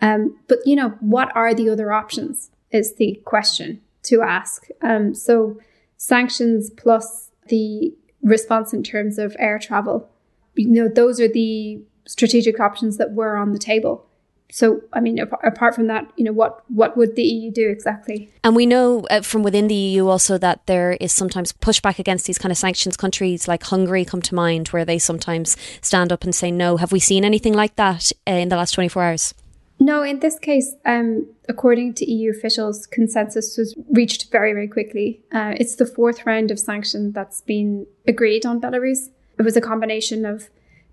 Um, 0.00 0.36
but, 0.46 0.58
you 0.66 0.76
know, 0.76 0.90
what 1.00 1.34
are 1.34 1.54
the 1.54 1.70
other 1.70 1.90
options 1.90 2.50
is 2.70 2.96
the 2.96 3.20
question 3.24 3.80
to 4.04 4.22
ask. 4.22 4.66
Um, 4.82 5.14
so, 5.14 5.58
sanctions 5.96 6.70
plus 6.70 7.30
the 7.48 7.94
response 8.22 8.72
in 8.72 8.82
terms 8.82 9.18
of 9.18 9.36
air 9.38 9.58
travel, 9.58 10.08
you 10.54 10.68
know, 10.68 10.88
those 10.88 11.20
are 11.20 11.28
the 11.28 11.80
strategic 12.06 12.60
options 12.60 12.96
that 12.98 13.12
were 13.12 13.36
on 13.36 13.52
the 13.52 13.58
table 13.58 14.06
so, 14.54 14.82
I 14.92 15.00
mean, 15.00 15.18
apart 15.18 15.74
from 15.74 15.88
that, 15.88 16.12
you 16.16 16.24
know, 16.24 16.32
what 16.32 16.62
what 16.70 16.96
would 16.96 17.16
the 17.16 17.24
EU 17.24 17.50
do 17.50 17.68
exactly? 17.68 18.30
And 18.44 18.54
we 18.54 18.66
know 18.66 19.04
uh, 19.10 19.22
from 19.22 19.42
within 19.42 19.66
the 19.66 19.74
EU 19.74 20.06
also 20.06 20.38
that 20.38 20.64
there 20.66 20.92
is 21.00 21.12
sometimes 21.12 21.52
pushback 21.52 21.98
against 21.98 22.26
these 22.26 22.38
kind 22.38 22.52
of 22.52 22.56
sanctions. 22.58 22.96
Countries 22.96 23.48
like 23.48 23.64
Hungary 23.64 24.04
come 24.04 24.22
to 24.22 24.32
mind, 24.32 24.68
where 24.68 24.84
they 24.84 24.98
sometimes 24.98 25.56
stand 25.80 26.12
up 26.12 26.22
and 26.22 26.32
say 26.32 26.52
no. 26.52 26.76
Have 26.76 26.92
we 26.92 27.00
seen 27.00 27.24
anything 27.24 27.52
like 27.52 27.74
that 27.74 28.12
uh, 28.28 28.32
in 28.32 28.48
the 28.48 28.56
last 28.56 28.74
twenty 28.74 28.88
four 28.88 29.02
hours? 29.02 29.34
No, 29.80 30.04
in 30.04 30.20
this 30.20 30.38
case, 30.38 30.76
um, 30.84 31.26
according 31.48 31.94
to 31.94 32.10
EU 32.10 32.30
officials, 32.30 32.86
consensus 32.86 33.56
was 33.56 33.74
reached 33.90 34.30
very, 34.30 34.52
very 34.52 34.68
quickly. 34.68 35.22
Uh, 35.32 35.54
it's 35.56 35.76
the 35.76 35.86
fourth 35.86 36.26
round 36.26 36.50
of 36.50 36.58
sanction 36.58 37.12
that's 37.12 37.40
been 37.42 37.86
agreed 38.06 38.46
on 38.46 38.60
Belarus. 38.60 39.10
It 39.38 39.42
was 39.42 39.56
a 39.56 39.60
combination 39.60 40.24
of 40.24 40.48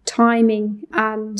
timing 0.05 0.85
and 0.91 1.39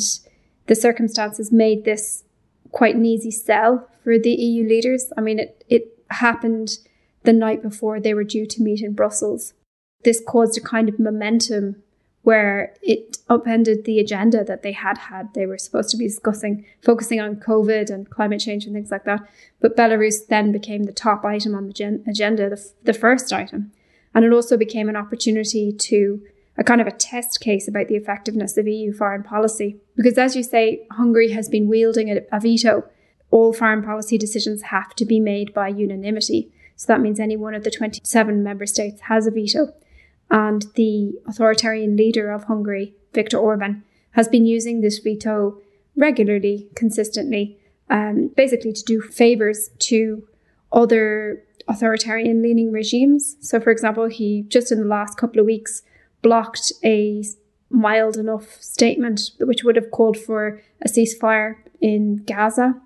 the 0.68 0.76
circumstances 0.76 1.52
made 1.52 1.84
this 1.84 2.24
quite 2.72 2.96
an 2.96 3.06
easy 3.06 3.32
sell 3.32 3.88
for 4.04 4.18
the 4.18 4.32
EU 4.32 4.68
leaders. 4.68 5.12
I 5.18 5.22
mean, 5.22 5.40
it, 5.40 5.66
it 5.68 5.98
happened 6.10 6.78
the 7.24 7.34
night 7.34 7.62
before 7.62 8.00
they 8.00 8.14
were 8.14 8.24
due 8.24 8.46
to 8.46 8.62
meet 8.62 8.82
in 8.82 8.94
Brussels. 8.94 9.54
This 10.04 10.22
caused 10.26 10.58
a 10.58 10.62
kind 10.62 10.90
of 10.90 11.00
momentum 11.00 11.84
where 12.24 12.76
it 12.82 13.18
upended 13.30 13.86
the 13.86 14.00
agenda 14.00 14.44
that 14.44 14.62
they 14.62 14.72
had 14.72 14.98
had. 14.98 15.34
They 15.34 15.46
were 15.46 15.58
supposed 15.58 15.90
to 15.92 15.98
be 15.98 16.08
discussing, 16.08 16.66
focusing 16.84 17.20
on 17.20 17.38
COVID 17.38 17.90
and 17.90 18.10
climate 18.10 18.42
change 18.42 18.66
and 18.66 18.74
things 18.76 18.92
like 18.92 19.06
that. 19.06 19.22
But 19.60 19.76
Belarus 19.76 20.28
then 20.28 20.52
became 20.52 20.84
the 20.84 20.92
top 20.92 21.26
item 21.26 21.56
on 21.56 21.68
the 21.68 21.74
gen- 21.74 22.04
agenda, 22.08 22.50
the, 22.50 22.58
f- 22.58 22.74
the 22.84 22.94
first 22.94 23.34
item. 23.34 23.72
And 24.14 24.24
it 24.24 24.34
also 24.34 24.58
became 24.58 24.90
an 24.90 24.96
opportunity 24.96 25.72
to 25.72 26.22
a 26.58 26.64
kind 26.64 26.82
of 26.82 26.88
a 26.88 26.92
test 26.92 27.40
case 27.40 27.68
about 27.68 27.88
the 27.88 27.96
effectiveness 27.96 28.58
of 28.58 28.68
EU 28.68 28.94
foreign 28.94 29.24
policy. 29.24 29.78
Because 29.96 30.18
as 30.18 30.36
you 30.36 30.44
say, 30.44 30.86
Hungary 30.92 31.32
has 31.32 31.50
been 31.50 31.68
wielding 31.68 32.10
a, 32.12 32.22
a 32.32 32.40
veto. 32.40 32.84
All 33.32 33.54
foreign 33.54 33.82
policy 33.82 34.18
decisions 34.18 34.64
have 34.64 34.94
to 34.96 35.06
be 35.06 35.20
made 35.20 35.54
by 35.54 35.70
unanimity. 35.70 36.52
So 36.76 36.88
that 36.88 37.02
means 37.02 37.20
any 37.20 37.38
one 37.38 37.56
of 37.56 37.64
the 37.64 37.72
27 37.72 38.44
member 38.44 38.66
states 38.66 39.02
has 39.02 39.26
a 39.26 39.32
veto. 39.32 39.74
And 40.32 40.66
the 40.76 41.20
authoritarian 41.28 41.98
leader 41.98 42.32
of 42.32 42.46
Hungary, 42.46 42.96
Viktor 43.14 43.38
Orban, 43.38 43.84
has 44.12 44.30
been 44.30 44.46
using 44.46 44.80
this 44.80 44.98
veto 45.00 45.58
regularly, 45.96 46.70
consistently, 46.74 47.58
um, 47.90 48.32
basically 48.36 48.72
to 48.72 48.84
do 48.84 49.02
favors 49.02 49.70
to 49.80 50.28
other 50.72 51.44
authoritarian 51.68 52.42
leaning 52.42 52.72
regimes. 52.72 53.36
So, 53.42 53.60
for 53.60 53.72
example, 53.72 54.08
he 54.08 54.44
just 54.48 54.72
in 54.72 54.80
the 54.80 54.88
last 54.88 55.18
couple 55.18 55.42
of 55.42 55.46
weeks 55.46 55.84
blocked 56.22 56.72
a 56.84 57.24
mild 57.70 58.18
enough 58.18 58.62
statement 58.62 59.32
which 59.40 59.64
would 59.64 59.76
have 59.76 59.92
called 59.92 60.18
for 60.18 60.62
a 60.82 60.88
ceasefire 60.88 61.56
in 61.82 62.24
Gaza. 62.26 62.80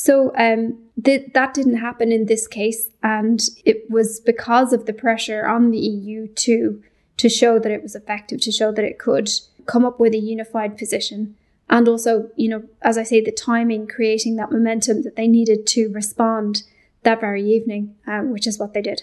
So 0.00 0.32
um, 0.36 0.78
th- 1.02 1.32
that 1.34 1.54
didn't 1.54 1.78
happen 1.78 2.12
in 2.12 2.26
this 2.26 2.46
case, 2.46 2.88
and 3.02 3.40
it 3.64 3.90
was 3.90 4.20
because 4.20 4.72
of 4.72 4.86
the 4.86 4.92
pressure 4.92 5.44
on 5.44 5.72
the 5.72 5.78
EU 5.78 6.28
to 6.28 6.80
to 7.16 7.28
show 7.28 7.58
that 7.58 7.72
it 7.72 7.82
was 7.82 7.96
effective, 7.96 8.40
to 8.42 8.52
show 8.52 8.70
that 8.70 8.84
it 8.84 9.00
could 9.00 9.28
come 9.66 9.84
up 9.84 9.98
with 9.98 10.14
a 10.14 10.18
unified 10.18 10.78
position, 10.78 11.34
and 11.68 11.88
also, 11.88 12.30
you 12.36 12.48
know, 12.48 12.62
as 12.80 12.96
I 12.96 13.02
say, 13.02 13.20
the 13.20 13.32
timing, 13.32 13.88
creating 13.88 14.36
that 14.36 14.52
momentum 14.52 15.02
that 15.02 15.16
they 15.16 15.26
needed 15.26 15.66
to 15.74 15.88
respond 15.88 16.62
that 17.02 17.20
very 17.20 17.44
evening, 17.44 17.96
um, 18.06 18.30
which 18.30 18.46
is 18.46 18.56
what 18.56 18.74
they 18.74 18.82
did. 18.82 19.02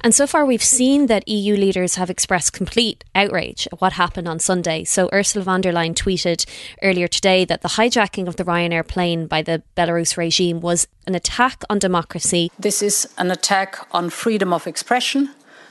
And 0.00 0.14
so 0.14 0.26
far, 0.26 0.44
we've 0.44 0.62
seen 0.62 1.06
that 1.06 1.26
EU 1.28 1.56
leaders 1.56 1.96
have 1.96 2.10
expressed 2.10 2.52
complete 2.52 3.04
outrage 3.14 3.66
at 3.72 3.80
what 3.80 3.94
happened 3.94 4.28
on 4.28 4.38
Sunday. 4.38 4.84
So, 4.84 5.08
Ursula 5.12 5.44
von 5.44 5.60
der 5.60 5.72
Leyen 5.72 5.94
tweeted 5.94 6.46
earlier 6.82 7.08
today 7.08 7.44
that 7.44 7.62
the 7.62 7.70
hijacking 7.70 8.28
of 8.28 8.36
the 8.36 8.44
Ryanair 8.44 8.86
plane 8.86 9.26
by 9.26 9.42
the 9.42 9.62
Belarus 9.76 10.16
regime 10.16 10.60
was 10.60 10.86
an 11.06 11.14
attack 11.14 11.62
on 11.68 11.78
democracy. 11.78 12.50
This 12.58 12.82
is 12.82 13.12
an 13.18 13.30
attack 13.30 13.76
on 13.92 14.10
freedom 14.10 14.52
of 14.52 14.66
expression, 14.66 15.30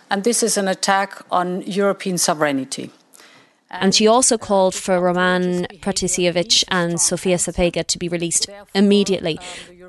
and 0.10 0.24
this 0.24 0.44
is 0.44 0.58
an 0.58 0.68
attack 0.68 1.24
on 1.32 1.62
European 1.64 2.18
sovereignty. 2.18 2.92
And 3.70 3.96
she 3.96 4.08
also 4.08 4.38
called 4.38 4.76
for 4.76 5.00
Roman 5.00 5.66
Protasevich 5.82 6.64
and 6.70 7.00
Sofia 7.00 7.38
Sapega 7.38 7.86
to 7.88 7.98
be 7.98 8.08
released 8.08 8.48
immediately. 8.74 9.40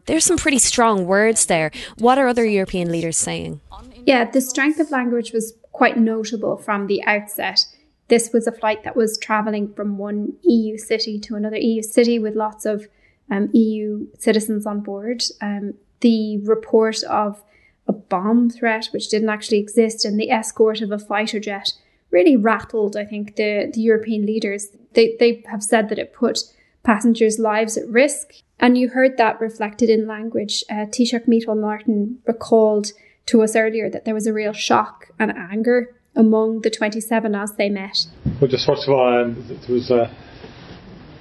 There's 0.06 0.24
some 0.24 0.38
pretty 0.38 0.58
strong 0.58 1.06
words 1.06 1.46
there. 1.46 1.70
What 1.98 2.18
are 2.18 2.28
other 2.28 2.44
European 2.44 2.90
leaders 2.90 3.18
saying? 3.18 3.60
Yeah, 4.04 4.24
the 4.30 4.40
strength 4.40 4.78
of 4.78 4.90
language 4.90 5.32
was 5.32 5.54
quite 5.72 5.98
notable 5.98 6.56
from 6.56 6.86
the 6.86 7.02
outset. 7.04 7.66
This 8.08 8.32
was 8.32 8.46
a 8.46 8.52
flight 8.52 8.84
that 8.84 8.96
was 8.96 9.18
travelling 9.18 9.72
from 9.74 9.98
one 9.98 10.34
EU 10.42 10.78
city 10.78 11.18
to 11.20 11.34
another 11.34 11.56
EU 11.58 11.82
city 11.82 12.18
with 12.18 12.36
lots 12.36 12.64
of 12.64 12.86
um, 13.30 13.50
EU 13.52 14.06
citizens 14.18 14.64
on 14.64 14.80
board. 14.80 15.24
Um, 15.40 15.74
the 16.00 16.38
report 16.38 17.02
of 17.04 17.42
a 17.88 17.92
bomb 17.92 18.48
threat, 18.48 18.86
which 18.92 19.08
didn't 19.08 19.28
actually 19.28 19.58
exist, 19.58 20.04
and 20.04 20.18
the 20.18 20.30
escort 20.30 20.80
of 20.80 20.92
a 20.92 20.98
fighter 20.98 21.40
jet 21.40 21.72
really 22.10 22.36
rattled, 22.36 22.96
I 22.96 23.04
think, 23.04 23.36
the, 23.36 23.70
the 23.72 23.80
European 23.80 24.24
leaders. 24.26 24.68
They, 24.94 25.16
they 25.18 25.42
have 25.50 25.62
said 25.62 25.88
that 25.88 25.98
it 25.98 26.12
put 26.12 26.40
passengers' 26.82 27.38
lives 27.38 27.76
at 27.76 27.88
risk. 27.88 28.32
And 28.58 28.78
you 28.78 28.88
heard 28.88 29.16
that 29.18 29.40
reflected 29.40 29.90
in 29.90 30.06
language. 30.06 30.64
Uh, 30.70 30.86
Taoiseach 30.86 31.26
Micheál 31.26 31.60
Martin 31.60 32.20
recalled 32.26 32.92
to 33.26 33.42
us 33.42 33.56
earlier 33.56 33.90
that 33.90 34.04
there 34.04 34.14
was 34.14 34.26
a 34.26 34.32
real 34.32 34.52
shock 34.52 35.08
and 35.18 35.32
anger 35.32 35.94
among 36.14 36.62
the 36.62 36.70
27 36.70 37.34
as 37.34 37.52
they 37.56 37.68
met. 37.68 38.06
Well, 38.40 38.48
just 38.48 38.66
first 38.66 38.88
of 38.88 38.94
all, 38.94 39.22
um, 39.22 39.60
there 39.66 39.74
was 39.74 39.90
a 39.90 40.10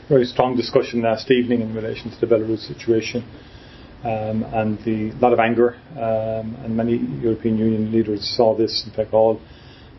very 0.07 0.25
strong 0.25 0.55
discussion 0.55 1.01
last 1.01 1.31
evening 1.31 1.61
in 1.61 1.73
relation 1.73 2.11
to 2.11 2.19
the 2.19 2.27
Belarus 2.27 2.59
situation. 2.59 3.23
Um, 4.03 4.43
and 4.53 4.79
the 4.83 5.11
lot 5.13 5.33
of 5.33 5.39
anger, 5.39 5.75
um, 5.93 6.55
and 6.63 6.77
many 6.77 6.97
European 6.97 7.57
Union 7.57 7.91
leaders 7.91 8.23
saw 8.37 8.55
this, 8.55 8.85
in 8.85 8.91
fact, 8.91 9.13
all 9.13 9.41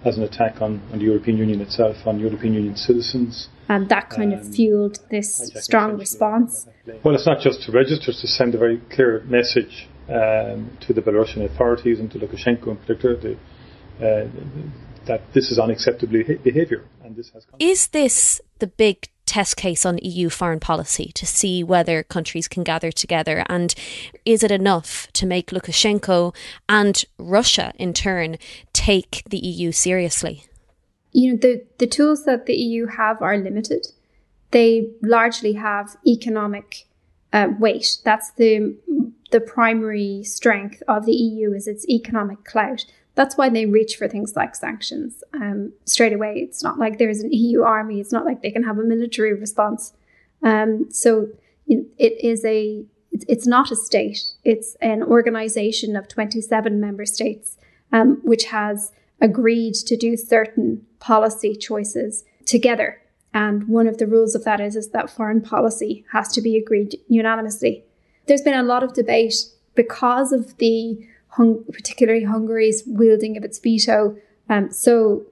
as 0.07 0.17
an 0.17 0.23
attack 0.23 0.63
on, 0.63 0.81
on 0.93 0.99
the 1.01 1.05
European 1.05 1.37
Union 1.37 1.61
itself, 1.61 1.97
on 2.07 2.21
European 2.21 2.55
Union 2.55 2.77
citizens. 2.77 3.49
And 3.69 3.89
that 3.89 4.09
kind 4.09 4.33
um, 4.33 4.39
of 4.39 4.55
fueled 4.55 5.01
this 5.11 5.51
strong 5.57 5.99
response. 5.99 6.67
Well, 7.03 7.15
it's 7.15 7.27
not 7.27 7.41
just 7.41 7.63
to 7.65 7.73
register, 7.73 8.13
it's 8.13 8.21
to 8.21 8.29
send 8.29 8.55
a 8.55 8.59
very 8.59 8.79
clear 8.95 9.25
message 9.27 9.89
um, 10.09 10.79
to 10.87 10.93
the 10.93 11.03
Belarusian 11.03 11.45
authorities 11.45 11.99
and 11.99 12.11
to 12.13 12.19
Lukashenko 12.19 12.69
in 12.69 12.77
particular 12.77 13.17
the, 13.17 13.33
uh, 13.99 14.29
that 15.07 15.23
this 15.35 15.51
is 15.51 15.59
unacceptable 15.59 16.23
behaviour. 16.45 16.85
And 17.05 17.17
this 17.17 17.31
has 17.31 17.45
is 17.59 17.89
this 17.89 18.41
the 18.61 18.69
big 18.69 19.09
test 19.27 19.57
case 19.57 19.85
on 19.85 19.99
EU 19.99 20.29
foreign 20.31 20.61
policy 20.61 21.11
to 21.15 21.27
see 21.27 21.63
whether 21.63 22.03
countries 22.03 22.49
can 22.49 22.63
gather 22.63 22.91
together? 22.93 23.45
And 23.49 23.75
is 24.25 24.43
it 24.43 24.51
enough 24.51 25.09
to 25.15 25.27
make 25.27 25.51
Lukashenko 25.51 26.35
and 26.69 27.05
Russia 27.19 27.73
in 27.79 27.93
turn 27.93 28.39
take 28.73 29.23
the 29.29 29.39
EU 29.39 29.73
seriously? 29.73 30.45
You 31.13 31.33
know, 31.33 31.39
the, 31.39 31.65
the 31.79 31.87
tools 31.87 32.25
that 32.25 32.47
the 32.47 32.55
EU 32.55 32.87
have 32.87 33.21
are 33.23 33.37
limited. 33.37 33.87
They 34.51 34.91
largely 35.03 35.55
have 35.55 35.97
economic 36.07 36.87
uh, 37.33 37.49
weight. 37.59 37.99
That's 38.05 38.31
the 38.33 38.77
the 39.33 39.41
primary 39.41 40.23
strength 40.23 40.83
of 40.87 41.05
the 41.05 41.13
EU 41.13 41.53
is 41.53 41.67
its 41.67 41.87
economic 41.89 42.45
clout. 42.45 42.85
That's 43.17 43.37
why 43.37 43.49
they 43.49 43.67
reach 43.67 43.97
for 43.97 44.07
things 44.07 44.37
like 44.37 44.55
sanctions 44.55 45.25
um, 45.35 45.73
straight 45.87 46.13
away. 46.13 46.35
It's 46.37 46.63
not 46.63 46.79
like 46.79 46.99
there's 46.99 47.21
an 47.21 47.33
EU 47.33 47.63
army. 47.63 47.99
It's 47.99 48.13
not 48.13 48.27
like 48.27 48.43
they 48.43 48.51
can 48.51 48.63
have 48.63 48.79
a 48.79 48.85
military 48.85 49.35
response. 49.35 49.95
Um, 50.43 50.87
so 50.91 51.29
it 51.67 52.25
is 52.25 52.45
a 52.45 52.85
it's, 53.11 53.47
not 53.47 53.71
a 53.71 53.77
state. 53.77 54.23
It's 54.45 54.77
an 54.83 55.03
organization 55.03 55.97
of 55.97 56.07
27 56.07 56.79
member 56.79 57.07
states, 57.07 57.57
um, 57.91 58.21
which 58.23 58.45
has 58.45 58.93
agreed 59.21 59.75
to 59.75 59.97
do 59.97 60.17
certain 60.17 60.85
policy 61.01 61.57
choices 61.57 62.25
together. 62.45 63.01
And 63.33 63.69
one 63.69 63.87
of 63.87 63.97
the 63.97 64.07
rules 64.07 64.35
of 64.35 64.45
that 64.45 64.61
is, 64.61 64.77
is 64.77 64.91
that 64.91 65.11
foreign 65.11 65.41
policy 65.41 66.05
has 66.13 66.29
to 66.33 66.43
be 66.43 66.57
agreed 66.57 66.99
unanimously. 67.09 67.85
There's 68.27 68.43
been 68.43 68.59
a 68.59 68.63
lot 68.63 68.83
of 68.83 68.93
debate 68.93 69.35
because 69.75 70.33
of 70.33 70.57
the 70.59 71.07
hung- 71.29 71.65
particularly 71.73 72.25
Hungary's 72.25 72.83
wielding 72.87 73.37
of 73.37 73.45
its 73.45 73.59
veto 73.59 74.17
um, 74.49 74.71
so 74.71 75.27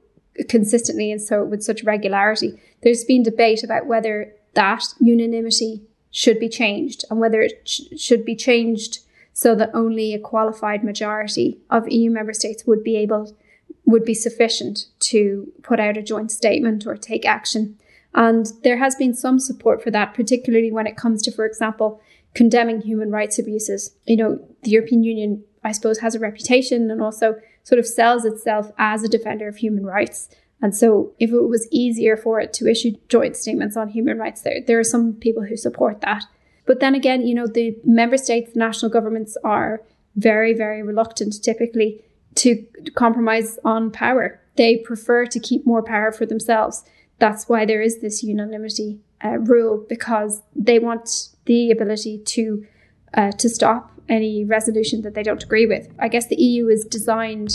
consistently 0.48 1.12
and 1.12 1.22
so 1.22 1.44
with 1.44 1.62
such 1.62 1.84
regularity. 1.84 2.60
There's 2.82 3.04
been 3.04 3.22
debate 3.22 3.62
about 3.62 3.86
whether 3.86 4.34
that 4.54 4.84
unanimity 5.00 5.82
should 6.10 6.38
be 6.38 6.48
changed 6.48 7.04
and 7.10 7.20
whether 7.20 7.40
it 7.40 7.62
sh- 7.64 7.82
should 7.96 8.24
be 8.24 8.36
changed 8.36 9.00
so 9.32 9.54
that 9.56 9.70
only 9.74 10.14
a 10.14 10.18
qualified 10.18 10.84
majority 10.84 11.58
of 11.70 11.88
EU 11.88 12.10
member 12.10 12.32
states 12.32 12.64
would 12.66 12.84
be 12.84 12.96
able 12.96 13.36
would 13.84 14.04
be 14.04 14.14
sufficient 14.14 14.86
to 14.98 15.52
put 15.62 15.78
out 15.78 15.96
a 15.96 16.02
joint 16.02 16.30
statement 16.32 16.86
or 16.86 16.96
take 16.96 17.26
action. 17.26 17.78
And 18.14 18.50
there 18.62 18.78
has 18.78 18.94
been 18.94 19.12
some 19.12 19.38
support 19.38 19.82
for 19.82 19.90
that, 19.90 20.14
particularly 20.14 20.72
when 20.72 20.86
it 20.86 20.96
comes 20.96 21.20
to, 21.22 21.32
for 21.32 21.44
example, 21.44 22.00
condemning 22.32 22.80
human 22.80 23.10
rights 23.10 23.38
abuses. 23.38 23.94
You 24.06 24.16
know, 24.16 24.48
the 24.62 24.70
European 24.70 25.04
Union, 25.04 25.44
I 25.64 25.72
suppose, 25.72 25.98
has 26.00 26.14
a 26.14 26.20
reputation 26.20 26.90
and 26.90 27.02
also 27.02 27.36
sort 27.62 27.78
of 27.78 27.86
sells 27.86 28.24
itself 28.24 28.70
as 28.78 29.02
a 29.02 29.08
defender 29.08 29.48
of 29.48 29.56
human 29.56 29.84
rights. 29.84 30.28
And 30.62 30.76
so, 30.76 31.12
if 31.18 31.30
it 31.30 31.48
was 31.48 31.68
easier 31.70 32.16
for 32.16 32.40
it 32.40 32.52
to 32.54 32.68
issue 32.68 32.92
joint 33.08 33.36
statements 33.36 33.76
on 33.76 33.88
human 33.88 34.18
rights, 34.18 34.42
there 34.42 34.60
there 34.66 34.78
are 34.78 34.84
some 34.84 35.14
people 35.14 35.42
who 35.44 35.56
support 35.56 36.00
that. 36.02 36.24
But 36.66 36.80
then 36.80 36.94
again, 36.94 37.26
you 37.26 37.34
know, 37.34 37.46
the 37.46 37.76
member 37.84 38.16
states, 38.16 38.52
the 38.52 38.58
national 38.58 38.90
governments 38.90 39.36
are 39.44 39.82
very, 40.16 40.54
very 40.54 40.82
reluctant 40.82 41.42
typically 41.42 42.02
to 42.36 42.64
compromise 42.94 43.58
on 43.64 43.90
power. 43.90 44.40
They 44.56 44.76
prefer 44.76 45.26
to 45.26 45.40
keep 45.40 45.66
more 45.66 45.82
power 45.82 46.12
for 46.12 46.26
themselves. 46.26 46.84
That's 47.18 47.48
why 47.48 47.64
there 47.64 47.82
is 47.82 48.00
this 48.00 48.22
unanimity 48.22 49.00
uh, 49.24 49.38
rule 49.38 49.84
because 49.88 50.42
they 50.54 50.78
want 50.78 51.28
the 51.46 51.70
ability 51.70 52.18
to 52.18 52.66
uh, 53.14 53.30
to 53.32 53.48
stop 53.48 53.92
any 54.08 54.44
resolution 54.44 55.02
that 55.02 55.14
they 55.14 55.22
don't 55.22 55.42
agree 55.42 55.66
with. 55.66 55.88
I 55.98 56.08
guess 56.08 56.26
the 56.26 56.36
EU 56.36 56.68
is 56.68 56.84
designed 56.84 57.50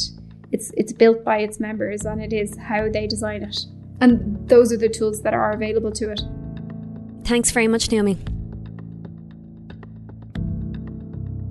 it's 0.52 0.72
it's 0.76 0.94
built 0.94 1.24
by 1.24 1.38
its 1.40 1.60
members 1.60 2.06
and 2.06 2.22
it 2.22 2.34
is 2.34 2.58
how 2.58 2.90
they 2.90 3.08
design 3.08 3.44
it. 3.44 3.66
And 4.02 4.48
those 4.48 4.72
are 4.72 4.78
the 4.78 4.90
tools 4.90 5.22
that 5.24 5.34
are 5.34 5.52
available 5.52 5.92
to 5.92 6.12
it. 6.12 6.22
Thanks 7.24 7.52
very 7.52 7.68
much, 7.68 7.92
Naomi. 7.92 8.18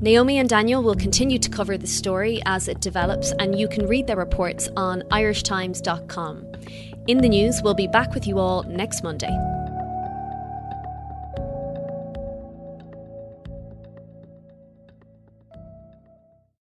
Naomi 0.01 0.39
and 0.39 0.49
Daniel 0.49 0.83
will 0.83 0.95
continue 0.95 1.39
to 1.39 1.51
cover 1.51 1.77
the 1.77 1.87
story 1.87 2.41
as 2.47 2.69
it 2.69 2.81
develops, 2.81 3.33
and 3.33 3.59
you 3.59 3.69
can 3.69 3.87
read 3.87 4.07
their 4.07 4.17
reports 4.17 4.69
on 4.77 5.03
irishtimes.com. 5.11 6.47
In 7.09 7.19
the 7.19 7.29
news, 7.29 7.61
we'll 7.63 7.75
be 7.75 7.89
back 7.89 8.15
with 8.15 8.27
you 8.27 8.39
all 8.39 8.63
next 8.63 9.03
Monday. 9.03 9.58